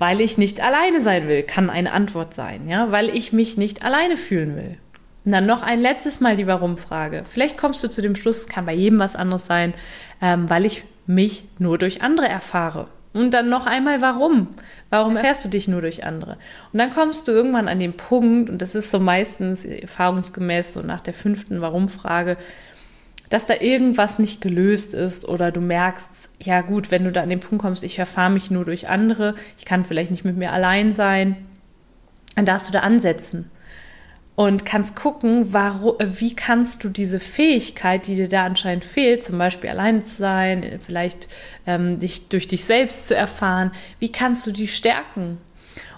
Weil 0.04 0.20
ich 0.20 0.38
nicht 0.38 0.60
alleine 0.60 1.02
sein 1.02 1.30
will, 1.30 1.44
kann 1.44 1.70
eine 1.70 1.94
Antwort 1.94 2.34
sein, 2.34 2.68
ja, 2.68 2.92
weil 2.92 3.08
ich 3.08 3.32
mich 3.32 3.56
nicht 3.56 3.86
alleine 3.86 4.18
fühlen 4.18 4.58
will. 4.58 4.76
Und 5.24 5.32
dann 5.32 5.46
noch 5.46 5.64
ein 5.64 5.80
letztes 5.80 6.20
Mal 6.20 6.36
die 6.36 6.46
Warum-Frage. 6.46 7.24
Vielleicht 7.24 7.58
kommst 7.58 7.82
du 7.86 7.90
zu 7.90 8.02
dem 8.02 8.18
Schluss, 8.18 8.40
es 8.40 8.48
kann 8.50 8.66
bei 8.66 8.74
jedem 8.74 9.00
was 9.00 9.16
anderes 9.16 9.46
sein, 9.46 9.74
ähm, 10.22 10.50
weil 10.50 10.66
ich 10.66 10.84
mich 11.08 11.46
nur 11.58 11.78
durch 11.78 12.02
andere 12.02 12.28
erfahre. 12.28 12.90
Und 13.14 13.34
dann 13.34 13.48
noch 13.48 13.66
einmal, 13.66 14.02
warum? 14.02 14.50
Warum 14.90 15.16
erfährst 15.16 15.46
du 15.46 15.48
dich 15.48 15.70
nur 15.70 15.80
durch 15.80 16.04
andere? 16.04 16.36
Und 16.74 16.80
dann 16.80 16.94
kommst 16.94 17.30
du 17.30 17.32
irgendwann 17.32 17.70
an 17.70 17.80
den 17.80 17.94
Punkt, 17.94 18.50
und 18.50 18.62
das 18.62 18.76
ist 18.76 18.92
so 18.92 19.00
meistens 19.00 19.64
erfahrungsgemäß 19.64 20.74
so 20.74 20.82
nach 20.82 21.00
der 21.00 21.14
fünften 21.14 21.62
Warum-Frage, 21.62 22.36
dass 23.34 23.48
da 23.48 23.56
irgendwas 23.60 24.20
nicht 24.20 24.42
gelöst 24.42 24.94
ist 24.94 25.28
oder 25.28 25.52
du 25.52 25.60
merkst, 25.60 26.08
ja 26.40 26.62
gut, 26.62 26.92
wenn 26.92 27.04
du 27.04 27.12
da 27.12 27.24
an 27.24 27.30
den 27.30 27.40
Punkt 27.40 27.64
kommst, 27.64 27.84
ich 27.84 27.98
erfahre 27.98 28.30
mich 28.30 28.52
nur 28.52 28.64
durch 28.64 28.90
andere, 28.90 29.34
ich 29.58 29.66
kann 29.66 29.86
vielleicht 29.86 30.12
nicht 30.12 30.24
mit 30.24 30.38
mir 30.38 30.52
allein 30.52 30.94
sein, 30.94 31.38
dann 32.36 32.46
darfst 32.46 32.70
du 32.70 32.74
da 32.74 32.82
ansetzen 32.82 33.50
und 34.36 34.66
kannst 34.66 34.96
gucken, 34.96 35.52
warum, 35.52 35.96
wie 36.00 36.36
kannst 36.36 36.84
du 36.84 36.90
diese 36.90 37.20
Fähigkeit, 37.20 38.06
die 38.06 38.14
dir 38.14 38.30
da 38.30 38.46
anscheinend 38.46 38.86
fehlt, 38.86 39.24
zum 39.24 39.40
Beispiel 39.40 39.72
allein 39.72 40.06
zu 40.06 40.16
sein, 40.16 40.80
vielleicht 40.86 41.28
ähm, 41.66 41.98
dich 41.98 42.30
durch 42.30 42.48
dich 42.48 42.66
selbst 42.66 43.08
zu 43.08 43.16
erfahren, 43.16 43.72
wie 43.98 44.12
kannst 44.12 44.46
du 44.46 44.52
die 44.52 44.68
stärken? 44.68 45.40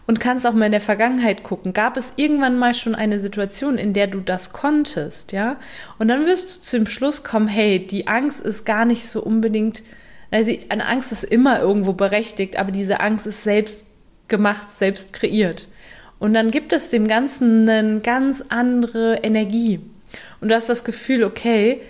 Und 0.07 0.19
kannst 0.19 0.45
auch 0.45 0.53
mal 0.53 0.67
in 0.67 0.71
der 0.71 0.81
Vergangenheit 0.81 1.43
gucken. 1.43 1.73
Gab 1.73 1.97
es 1.97 2.13
irgendwann 2.15 2.57
mal 2.57 2.73
schon 2.73 2.95
eine 2.95 3.19
Situation, 3.19 3.77
in 3.77 3.93
der 3.93 4.07
du 4.07 4.19
das 4.19 4.51
konntest, 4.51 5.31
ja? 5.31 5.57
Und 5.97 6.07
dann 6.07 6.25
wirst 6.25 6.57
du 6.57 6.61
zum 6.61 6.87
Schluss 6.87 7.23
kommen, 7.23 7.47
hey, 7.47 7.85
die 7.85 8.07
Angst 8.07 8.41
ist 8.41 8.65
gar 8.65 8.85
nicht 8.85 9.07
so 9.07 9.21
unbedingt, 9.21 9.83
also 10.31 10.51
eine 10.69 10.85
Angst 10.85 11.11
ist 11.11 11.23
immer 11.23 11.59
irgendwo 11.59 11.93
berechtigt, 11.93 12.57
aber 12.57 12.71
diese 12.71 12.99
Angst 12.99 13.25
ist 13.25 13.43
selbst 13.43 13.85
gemacht, 14.27 14.69
selbst 14.69 15.13
kreiert. 15.13 15.69
Und 16.19 16.33
dann 16.33 16.51
gibt 16.51 16.71
es 16.73 16.89
dem 16.89 17.07
Ganzen 17.07 17.67
eine 17.67 17.99
ganz 17.99 18.43
andere 18.49 19.19
Energie. 19.23 19.79
Und 20.39 20.49
du 20.49 20.55
hast 20.55 20.69
das 20.69 20.83
Gefühl, 20.83 21.23
okay, 21.23 21.81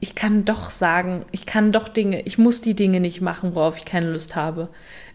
ich 0.00 0.14
kann 0.14 0.44
doch 0.44 0.70
sagen, 0.70 1.24
ich 1.32 1.46
kann 1.46 1.72
doch 1.72 1.88
Dinge, 1.88 2.22
ich 2.22 2.38
muss 2.38 2.60
die 2.60 2.74
Dinge 2.74 3.00
nicht 3.00 3.20
machen, 3.20 3.54
worauf 3.54 3.78
ich 3.78 3.84
keine 3.84 4.12
Lust 4.12 4.36
habe 4.36 4.68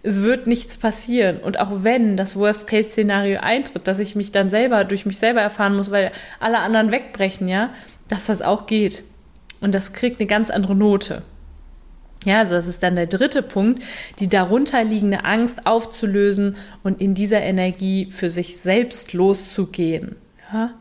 es 0.04 0.22
wird 0.22 0.48
nichts 0.48 0.78
passieren. 0.78 1.38
Und 1.38 1.60
auch 1.60 1.84
wenn 1.84 2.18
das 2.18 2.36
Worst-Case-Szenario 2.36 3.40
eintritt, 3.42 3.88
dass 3.88 4.00
ich 4.00 4.16
mich 4.16 4.32
dann 4.32 4.50
selber 4.50 4.84
durch 4.84 5.06
mich 5.06 5.20
selber 5.20 5.42
erfahren 5.42 5.76
muss, 5.76 5.92
weil 5.92 6.12
alle 6.40 6.60
anderen 6.60 6.92
wegbrechen, 6.92 7.48
ja, 7.48 7.72
dass 8.08 8.26
das 8.26 8.42
auch 8.42 8.66
geht. 8.66 9.04
Und 9.60 9.76
das 9.76 9.94
kriegt 9.94 10.20
eine 10.20 10.28
ganz 10.28 10.50
andere 10.50 10.76
Note. 10.76 11.22
Ja, 12.24 12.40
also 12.40 12.54
das 12.54 12.68
ist 12.68 12.84
dann 12.84 12.96
der 12.96 13.08
dritte 13.08 13.42
Punkt, 13.42 13.82
die 14.20 14.28
darunterliegende 14.28 15.24
Angst 15.24 15.66
aufzulösen 15.66 16.56
und 16.84 17.02
in 17.02 17.16
dieser 17.16 17.42
Energie 17.42 18.12
für 18.12 18.30
sich 18.30 18.58
selbst 18.58 19.14
loszugehen. 19.14 20.16
Ja? 20.54 20.72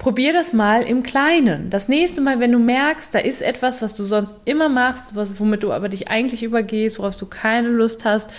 Probier 0.00 0.32
das 0.32 0.54
mal 0.54 0.82
im 0.82 1.02
Kleinen. 1.02 1.68
Das 1.68 1.88
nächste 1.88 2.22
Mal, 2.22 2.40
wenn 2.40 2.50
du 2.50 2.58
merkst, 2.58 3.14
da 3.14 3.18
ist 3.18 3.42
etwas, 3.42 3.82
was 3.82 3.94
du 3.98 4.02
sonst 4.02 4.40
immer 4.46 4.70
machst, 4.70 5.14
was, 5.14 5.38
womit 5.38 5.62
du 5.62 5.72
aber 5.72 5.90
dich 5.90 6.08
eigentlich 6.08 6.42
übergehst, 6.42 6.98
worauf 6.98 7.16
du 7.18 7.26
keine 7.26 7.68
Lust 7.68 8.06
hast, 8.06 8.30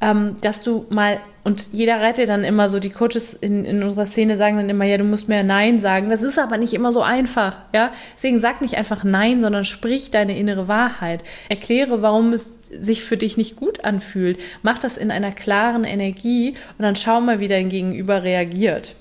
ähm, 0.00 0.38
dass 0.40 0.62
du 0.62 0.86
mal, 0.88 1.20
und 1.44 1.74
jeder 1.74 2.00
rettet 2.00 2.30
dann 2.30 2.42
immer 2.42 2.70
so, 2.70 2.80
die 2.80 2.88
Coaches 2.88 3.34
in, 3.34 3.66
in 3.66 3.82
unserer 3.82 4.06
Szene 4.06 4.38
sagen 4.38 4.56
dann 4.56 4.70
immer, 4.70 4.86
ja, 4.86 4.96
du 4.96 5.04
musst 5.04 5.28
mehr 5.28 5.42
Nein 5.42 5.78
sagen. 5.78 6.08
Das 6.08 6.22
ist 6.22 6.38
aber 6.38 6.56
nicht 6.56 6.72
immer 6.72 6.90
so 6.90 7.02
einfach, 7.02 7.58
ja. 7.74 7.90
Deswegen 8.16 8.40
sag 8.40 8.62
nicht 8.62 8.78
einfach 8.78 9.04
Nein, 9.04 9.42
sondern 9.42 9.66
sprich 9.66 10.10
deine 10.10 10.38
innere 10.38 10.68
Wahrheit. 10.68 11.22
Erkläre, 11.50 12.00
warum 12.00 12.32
es 12.32 12.66
sich 12.68 13.04
für 13.04 13.18
dich 13.18 13.36
nicht 13.36 13.56
gut 13.56 13.84
anfühlt. 13.84 14.38
Mach 14.62 14.78
das 14.78 14.96
in 14.96 15.10
einer 15.10 15.32
klaren 15.32 15.84
Energie 15.84 16.54
und 16.78 16.82
dann 16.82 16.96
schau 16.96 17.20
mal, 17.20 17.40
wie 17.40 17.48
dein 17.48 17.68
Gegenüber 17.68 18.22
reagiert. 18.22 18.96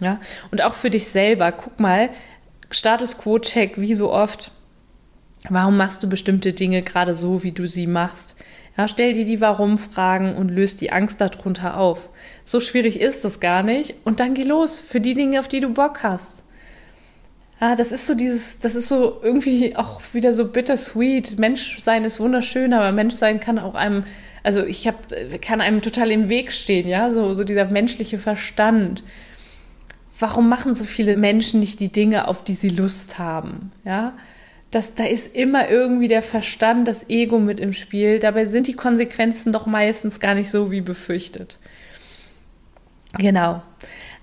Ja, 0.00 0.20
und 0.50 0.62
auch 0.62 0.74
für 0.74 0.90
dich 0.90 1.08
selber, 1.08 1.52
guck 1.52 1.78
mal, 1.78 2.10
Status 2.70 3.18
Quo-Check, 3.18 3.80
wie 3.80 3.94
so 3.94 4.12
oft. 4.12 4.52
Warum 5.48 5.76
machst 5.76 6.02
du 6.02 6.08
bestimmte 6.08 6.52
Dinge 6.52 6.82
gerade 6.82 7.14
so, 7.14 7.42
wie 7.42 7.52
du 7.52 7.66
sie 7.66 7.86
machst? 7.86 8.36
Ja, 8.76 8.88
stell 8.88 9.12
dir 9.12 9.24
die 9.24 9.40
Warum-Fragen 9.40 10.34
und 10.34 10.48
löst 10.48 10.80
die 10.80 10.92
Angst 10.92 11.20
darunter 11.20 11.76
auf. 11.76 12.08
So 12.42 12.58
schwierig 12.58 13.00
ist 13.00 13.24
das 13.24 13.38
gar 13.38 13.62
nicht. 13.62 13.94
Und 14.04 14.20
dann 14.20 14.34
geh 14.34 14.44
los 14.44 14.78
für 14.78 15.00
die 15.00 15.14
Dinge, 15.14 15.40
auf 15.40 15.48
die 15.48 15.60
du 15.60 15.68
Bock 15.68 16.02
hast. 16.02 16.42
Ja, 17.60 17.76
das 17.76 17.92
ist 17.92 18.06
so 18.06 18.14
dieses, 18.14 18.58
das 18.58 18.74
ist 18.74 18.88
so 18.88 19.20
irgendwie 19.22 19.76
auch 19.76 20.00
wieder 20.14 20.32
so 20.32 20.48
bittersweet. 20.50 21.38
Menschsein 21.38 22.04
ist 22.04 22.18
wunderschön, 22.18 22.72
aber 22.72 22.90
Menschsein 22.92 23.38
kann 23.38 23.58
auch 23.58 23.74
einem, 23.74 24.04
also 24.42 24.64
ich 24.64 24.88
hab, 24.88 24.96
kann 25.42 25.60
einem 25.60 25.82
total 25.82 26.10
im 26.10 26.28
Weg 26.28 26.50
stehen, 26.50 26.88
ja, 26.88 27.12
so, 27.12 27.34
so 27.34 27.44
dieser 27.44 27.66
menschliche 27.66 28.18
Verstand 28.18 29.04
warum 30.22 30.48
machen 30.48 30.74
so 30.74 30.84
viele 30.84 31.16
Menschen 31.16 31.60
nicht 31.60 31.80
die 31.80 31.92
Dinge, 31.92 32.28
auf 32.28 32.44
die 32.44 32.54
sie 32.54 32.68
Lust 32.68 33.18
haben? 33.18 33.72
Ja, 33.84 34.14
das, 34.70 34.94
da 34.94 35.04
ist 35.04 35.34
immer 35.36 35.68
irgendwie 35.68 36.08
der 36.08 36.22
Verstand, 36.22 36.88
das 36.88 37.10
Ego 37.10 37.38
mit 37.38 37.60
im 37.60 37.74
Spiel. 37.74 38.18
Dabei 38.18 38.46
sind 38.46 38.68
die 38.68 38.72
Konsequenzen 38.72 39.52
doch 39.52 39.66
meistens 39.66 40.18
gar 40.18 40.34
nicht 40.34 40.50
so 40.50 40.70
wie 40.70 40.80
befürchtet. 40.80 41.58
Genau. 43.18 43.62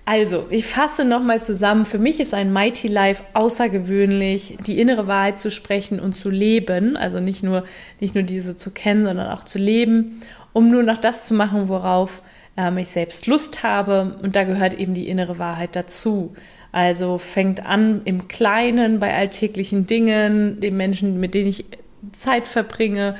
Also, 0.04 0.46
ich 0.50 0.66
fasse 0.66 1.04
nochmal 1.04 1.40
zusammen. 1.40 1.86
Für 1.86 2.00
mich 2.00 2.18
ist 2.18 2.34
ein 2.34 2.52
Mighty 2.52 2.88
Life 2.88 3.22
außergewöhnlich, 3.34 4.56
die 4.66 4.80
innere 4.80 5.06
Wahrheit 5.06 5.38
zu 5.38 5.52
sprechen 5.52 6.00
und 6.00 6.16
zu 6.16 6.30
leben. 6.30 6.96
Also 6.96 7.20
nicht 7.20 7.44
nur, 7.44 7.62
nicht 8.00 8.16
nur 8.16 8.24
diese 8.24 8.56
zu 8.56 8.72
kennen, 8.72 9.04
sondern 9.04 9.28
auch 9.28 9.44
zu 9.44 9.58
leben, 9.58 10.20
um 10.52 10.68
nur 10.68 10.82
noch 10.82 10.96
das 10.96 11.26
zu 11.26 11.34
machen, 11.34 11.68
worauf 11.68 12.22
ähm, 12.56 12.78
ich 12.78 12.88
selbst 12.88 13.26
Lust 13.26 13.62
habe. 13.62 14.16
Und 14.22 14.36
da 14.36 14.44
gehört 14.44 14.74
eben 14.74 14.94
die 14.94 15.08
innere 15.08 15.38
Wahrheit 15.38 15.76
dazu. 15.76 16.34
Also 16.72 17.18
fängt 17.18 17.66
an 17.66 18.02
im 18.04 18.28
Kleinen 18.28 19.00
bei 19.00 19.14
alltäglichen 19.14 19.86
Dingen, 19.86 20.60
den 20.60 20.76
Menschen, 20.76 21.18
mit 21.18 21.34
denen 21.34 21.48
ich 21.48 21.64
Zeit 22.12 22.46
verbringe, 22.48 23.16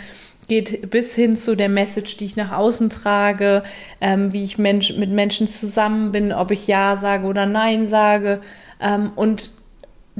geht 0.48 0.90
bis 0.90 1.14
hin 1.14 1.36
zu 1.36 1.56
der 1.56 1.68
Message, 1.68 2.16
die 2.16 2.24
ich 2.24 2.36
nach 2.36 2.52
außen 2.52 2.90
trage, 2.90 3.62
ähm, 4.00 4.32
wie 4.32 4.42
ich 4.42 4.58
Mensch, 4.58 4.96
mit 4.96 5.10
Menschen 5.10 5.46
zusammen 5.46 6.10
bin, 6.10 6.32
ob 6.32 6.50
ich 6.50 6.66
Ja 6.66 6.96
sage 6.96 7.26
oder 7.26 7.46
Nein 7.46 7.86
sage. 7.86 8.40
Ähm, 8.80 9.12
und 9.14 9.52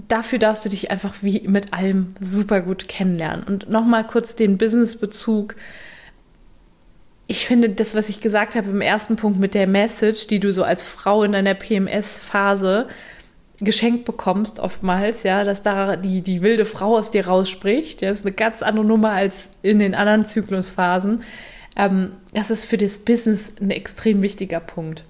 dafür 0.09 0.38
darfst 0.38 0.64
du 0.64 0.68
dich 0.68 0.90
einfach 0.90 1.14
wie 1.23 1.42
mit 1.49 1.73
allem 1.73 2.09
super 2.20 2.61
gut 2.61 2.88
kennenlernen. 2.88 3.44
Und 3.44 3.68
nochmal 3.70 4.07
kurz 4.07 4.37
den 4.37 4.57
Business-Bezug 4.57 5.57
ich 7.31 7.47
finde 7.47 7.69
das, 7.69 7.95
was 7.95 8.09
ich 8.09 8.21
gesagt 8.21 8.57
habe 8.57 8.71
im 8.71 8.81
ersten 8.81 9.14
Punkt 9.14 9.38
mit 9.38 9.55
der 9.55 9.69
Message, 9.69 10.27
die 10.27 10.40
du 10.40 10.53
so 10.53 10.64
als 10.64 10.83
Frau 10.83 11.23
in 11.23 11.31
deiner 11.31 11.55
PMS-Phase 11.55 12.88
geschenkt 13.61 14.05
bekommst, 14.05 14.59
oftmals, 14.59 15.23
ja, 15.23 15.45
dass 15.45 15.62
da 15.62 15.95
die, 15.95 16.23
die 16.23 16.43
wilde 16.43 16.64
Frau 16.64 16.99
aus 16.99 17.12
dir 17.12 17.29
rausspricht. 17.29 18.03
Ja, 18.03 18.11
ist 18.11 18.27
eine 18.27 18.35
ganz 18.35 18.62
andere 18.62 18.85
Nummer 18.85 19.12
als 19.12 19.53
in 19.62 19.79
den 19.79 19.95
anderen 19.95 20.27
Zyklusphasen. 20.27 21.23
Ähm, 21.77 22.11
das 22.35 22.51
ist 22.51 22.64
für 22.64 22.79
das 22.79 22.99
Business 22.99 23.55
ein 23.61 23.71
extrem 23.71 24.23
wichtiger 24.23 24.59
Punkt. 24.59 25.05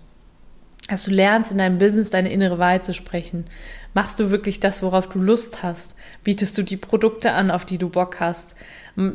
Dass 0.90 1.04
du 1.04 1.12
lernst, 1.12 1.52
in 1.52 1.56
deinem 1.56 1.78
Business 1.78 2.10
deine 2.10 2.30
innere 2.30 2.58
Wahrheit 2.58 2.84
zu 2.84 2.92
sprechen. 2.92 3.46
Machst 3.94 4.20
du 4.20 4.30
wirklich 4.30 4.60
das, 4.60 4.82
worauf 4.82 5.08
du 5.08 5.20
Lust 5.20 5.62
hast? 5.62 5.94
Bietest 6.22 6.58
du 6.58 6.64
die 6.64 6.76
Produkte 6.76 7.32
an, 7.32 7.50
auf 7.50 7.64
die 7.64 7.78
du 7.78 7.88
Bock 7.88 8.20
hast? 8.20 8.56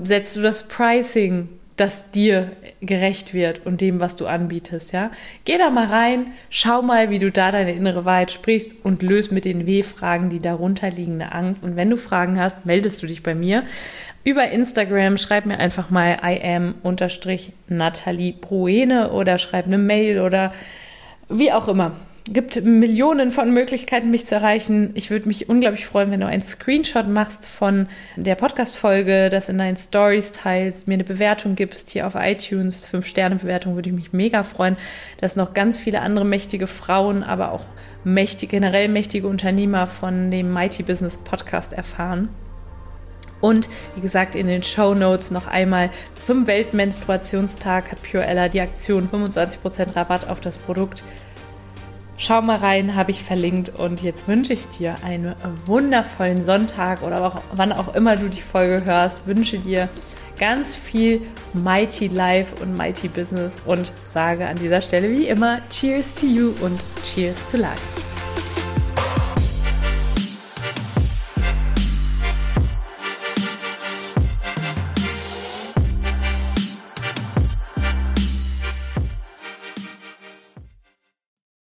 Setzt 0.02 0.36
du 0.36 0.42
das 0.42 0.68
Pricing 0.68 1.50
das 1.76 2.12
dir 2.12 2.52
gerecht 2.82 3.34
wird 3.34 3.66
und 3.66 3.82
dem, 3.82 4.00
was 4.00 4.16
du 4.16 4.28
anbietest, 4.28 4.94
ja. 4.94 5.12
Geh 5.44 5.58
da 5.58 5.70
mal 5.70 5.88
rein, 5.88 6.28
schau 6.50 6.82
mal, 6.82 7.10
wie 7.10 7.20
du 7.20 7.32
da 7.32 7.52
deine 7.52 7.74
innere 7.74 8.06
Wahrheit 8.06 8.32
sprichst 8.32 8.76
und 8.84 9.02
löst 9.02 9.32
mit 9.32 9.46
den 9.46 9.66
W-Fragen 9.66 10.30
die 10.30 10.40
darunter 10.40 10.90
liegende 10.90 11.34
Angst. 11.34 11.64
Und 11.64 11.76
wenn 11.76 11.90
du 11.90 11.98
Fragen 11.98 12.40
hast, 12.40 12.66
meldest 12.66 13.04
du 13.04 13.08
dich 13.08 13.24
bei 13.24 13.36
mir 13.36 13.64
über 14.24 14.50
Instagram, 14.50 15.18
schreib 15.18 15.46
mir 15.46 15.60
einfach 15.60 15.90
mal 15.90 16.20
I 16.24 16.42
am 16.42 16.76
unterstrich 16.82 17.52
Nathalie 17.68 18.34
Bruene 18.34 19.12
oder 19.12 19.38
schreib 19.38 19.66
eine 19.66 19.78
Mail 19.78 20.22
oder 20.22 20.54
wie 21.30 21.52
auch 21.52 21.68
immer 21.68 21.96
gibt 22.28 22.64
Millionen 22.64 23.32
von 23.32 23.52
Möglichkeiten, 23.52 24.10
mich 24.10 24.26
zu 24.26 24.34
erreichen. 24.34 24.92
Ich 24.96 25.12
würde 25.12 25.28
mich 25.28 25.48
unglaublich 25.48 25.86
freuen, 25.86 26.10
wenn 26.10 26.22
du 26.22 26.26
einen 26.26 26.42
Screenshot 26.42 27.08
machst 27.08 27.46
von 27.46 27.88
der 28.16 28.34
Podcast-Folge, 28.34 29.30
das 29.30 29.48
in 29.48 29.60
deinen 29.60 29.78
Stories 29.78 30.32
teilst, 30.32 30.88
mir 30.88 30.96
eine 30.96 31.04
Bewertung 31.04 31.56
gibst 31.56 31.92
hier 31.92 32.08
auf 32.08 32.16
iTunes. 32.16 32.84
Fünf-Sterne-Bewertung 32.86 33.76
würde 33.76 33.90
ich 33.90 33.96
mich 33.96 34.12
mega 34.12 34.42
freuen, 34.42 34.76
dass 35.22 35.36
noch 35.36 35.54
ganz 35.54 35.80
viele 35.80 36.02
andere 36.02 36.26
mächtige 36.26 36.66
Frauen, 36.66 37.22
aber 37.22 37.52
auch 37.52 37.66
mächtige, 38.04 38.56
generell 38.56 38.90
mächtige 38.90 39.28
Unternehmer 39.28 39.86
von 39.86 40.32
dem 40.32 40.52
Mighty 40.52 40.82
Business 40.82 41.20
Podcast 41.20 41.74
erfahren. 41.74 42.30
Und 43.40 43.70
wie 43.94 44.02
gesagt, 44.02 44.34
in 44.34 44.48
den 44.48 44.64
Show 44.64 44.96
Notes 44.96 45.30
noch 45.30 45.46
einmal 45.46 45.92
zum 46.16 46.48
Weltmenstruationstag 46.48 47.92
hat 47.92 48.02
Pure 48.02 48.26
Ella 48.26 48.50
die 48.50 48.62
Aktion 48.62 49.08
25% 49.08 49.96
Rabatt 49.96 50.28
auf 50.28 50.40
das 50.40 50.58
Produkt 50.58 51.04
Schau 52.18 52.42
mal 52.42 52.58
rein, 52.58 52.96
habe 52.96 53.12
ich 53.12 53.24
verlinkt. 53.24 53.70
Und 53.70 54.02
jetzt 54.02 54.28
wünsche 54.28 54.54
ich 54.54 54.68
dir 54.68 54.96
einen 55.04 55.36
wundervollen 55.66 56.42
Sonntag 56.42 57.02
oder 57.02 57.26
auch 57.26 57.42
wann 57.54 57.74
auch 57.74 57.94
immer 57.94 58.16
du 58.16 58.30
die 58.30 58.42
Folge 58.42 58.86
hörst. 58.86 59.28
Wünsche 59.28 59.60
dir 59.60 59.90
ganz 60.40 60.76
viel 60.76 61.22
Mighty 61.54 62.08
Life 62.08 62.62
und 62.62 62.78
Mighty 62.78 63.08
Business 63.08 63.62
und 63.66 63.92
sage 64.06 64.48
an 64.48 64.58
dieser 64.58 64.82
Stelle 64.82 65.10
wie 65.10 65.28
immer 65.28 65.60
Cheers 65.70 66.16
to 66.16 66.26
you 66.26 66.54
und 66.62 66.80
Cheers 67.04 67.38
to 67.52 67.58
Life. 67.58 68.05